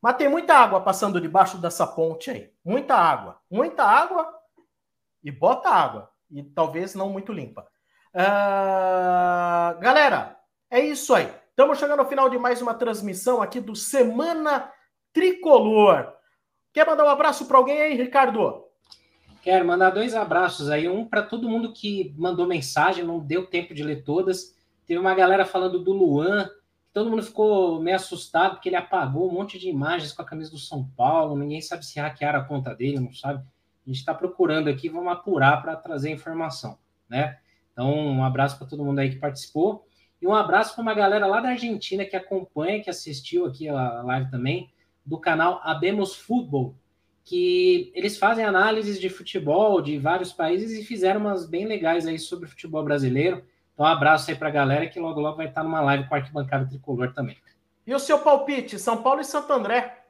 [0.00, 2.52] Mas tem muita água passando debaixo dessa ponte aí.
[2.64, 3.40] Muita água.
[3.50, 4.32] Muita água
[5.22, 7.66] e bota água e talvez não muito limpa.
[8.14, 10.38] Uh, galera,
[10.70, 11.32] é isso aí.
[11.50, 14.70] Estamos chegando ao final de mais uma transmissão aqui do Semana
[15.12, 16.12] Tricolor.
[16.72, 18.64] Quer mandar um abraço para alguém aí, Ricardo?
[19.42, 20.88] Quero mandar dois abraços aí.
[20.88, 24.55] Um para todo mundo que mandou mensagem, não deu tempo de ler todas.
[24.86, 26.48] Teve uma galera falando do Luan,
[26.92, 30.50] todo mundo ficou meio assustado porque ele apagou um monte de imagens com a camisa
[30.50, 31.36] do São Paulo.
[31.36, 33.40] Ninguém sabe se hackearam a conta dele, não sabe.
[33.40, 37.38] A gente está procurando aqui, vamos apurar para trazer informação, né?
[37.72, 39.86] Então, um abraço para todo mundo aí que participou.
[40.20, 44.02] E um abraço para uma galera lá da Argentina que acompanha, que assistiu aqui a
[44.02, 44.70] live também,
[45.04, 46.74] do canal Abemos Futebol,
[47.22, 52.18] que eles fazem análises de futebol de vários países e fizeram umas bem legais aí
[52.18, 53.44] sobre o futebol brasileiro.
[53.76, 56.14] Então, um abraço aí para a galera que logo logo vai estar numa live com
[56.14, 57.36] a Arquibancada Tricolor também.
[57.86, 60.02] E o seu palpite, São Paulo e Santo André?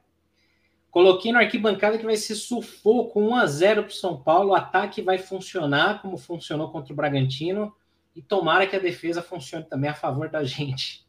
[0.89, 4.51] Coloquei no arquibancada que vai ser sufoco 1 a 0 para o São Paulo.
[4.51, 7.75] O ataque vai funcionar como funcionou contra o Bragantino.
[8.15, 11.05] E tomara que a defesa funcione também a favor da gente.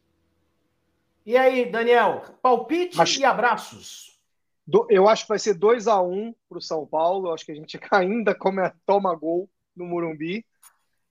[1.25, 4.19] E aí, Daniel, palpite acho, e abraços.
[4.67, 7.29] Do, eu acho que vai ser 2 a 1 para o São Paulo.
[7.29, 10.45] Eu acho que a gente ainda come, toma gol no Morumbi.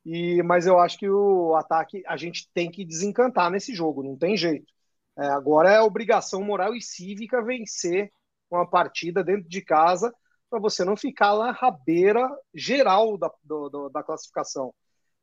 [0.05, 4.17] E, mas eu acho que o ataque a gente tem que desencantar nesse jogo, não
[4.17, 4.73] tem jeito.
[5.19, 8.11] É, agora é obrigação moral e cívica vencer
[8.51, 10.13] uma partida dentro de casa
[10.49, 14.73] para você não ficar lá rabeira geral da, do, do, da classificação.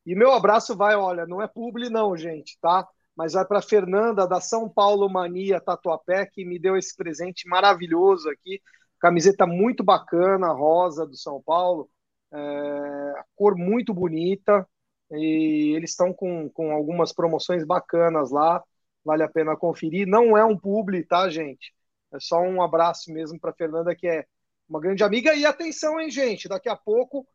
[0.06, 2.88] E meu abraço vai, olha, não é publi não, gente, tá?
[3.16, 8.30] Mas vai para Fernanda da São Paulo Mania Tatuapé que me deu esse presente maravilhoso
[8.30, 8.62] aqui,
[9.00, 11.90] camiseta muito bacana, rosa do São Paulo,
[12.36, 14.68] é, cor muito bonita
[15.12, 18.62] e eles estão com, com algumas promoções bacanas lá,
[19.04, 20.08] vale a pena conferir.
[20.08, 21.74] Não é um publi, tá, gente?
[22.12, 24.26] É só um abraço mesmo para Fernanda, que é
[24.68, 25.34] uma grande amiga.
[25.34, 26.50] E atenção, hein, gente?
[26.50, 27.26] Daqui a pouco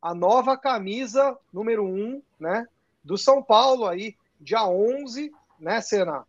[0.00, 2.66] a nova camisa número 1, um, né?
[3.02, 6.24] Do São Paulo aí, dia 11, né, Sena?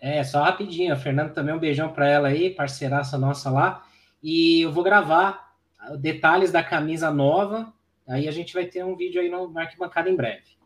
[0.00, 0.92] É, só rapidinho.
[0.92, 3.84] A Fernanda também um beijão para ela aí, parceiraça nossa lá.
[4.22, 5.49] E eu vou gravar
[5.98, 7.72] detalhes da camisa nova.
[8.08, 10.58] Aí a gente vai ter um vídeo aí no Arquibancada em breve.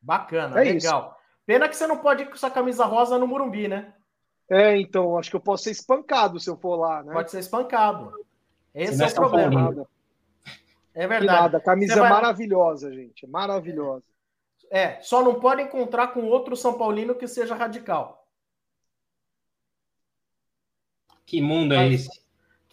[0.00, 1.08] Bacana, é legal.
[1.08, 1.24] Isso.
[1.46, 3.94] Pena que você não pode ir com essa camisa rosa no Murumbi, né?
[4.48, 7.12] É, então, acho que eu posso ser espancado se eu for lá, né?
[7.12, 8.12] Pode ser espancado.
[8.74, 9.86] Esse é o problema.
[10.94, 11.40] É verdade.
[11.40, 12.10] nada, camisa vai...
[12.10, 13.26] maravilhosa, gente.
[13.26, 14.06] Maravilhosa.
[14.70, 18.26] É, só não pode encontrar com outro São Paulino que seja radical.
[21.26, 22.23] Que mundo é esse?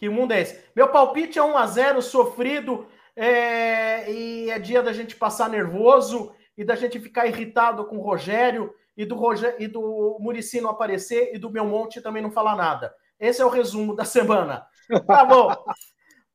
[0.02, 0.60] Que mundo é esse?
[0.74, 4.10] Meu palpite é 1 a 0 sofrido, é...
[4.10, 8.74] e é dia da gente passar nervoso e da gente ficar irritado com o Rogério
[8.96, 12.92] e do, Roger, e do Murici não aparecer e do Belmonte também não falar nada.
[13.16, 14.66] Esse é o resumo da semana.
[15.06, 15.54] Tá bom.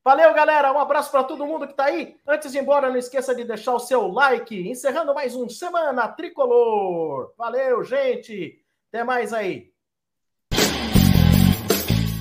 [0.02, 0.72] Valeu, galera.
[0.72, 2.16] Um abraço para todo mundo que está aí.
[2.26, 4.66] Antes de ir embora, não esqueça de deixar o seu like.
[4.66, 7.34] Encerrando mais um Semana Tricolor.
[7.36, 8.64] Valeu, gente.
[8.88, 9.70] Até mais aí.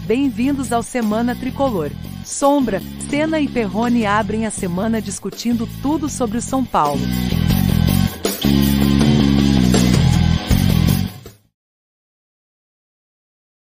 [0.07, 1.91] Bem-vindos ao Semana Tricolor
[2.23, 7.01] Sombra, Senna e Perrone abrem a semana discutindo tudo sobre o São Paulo.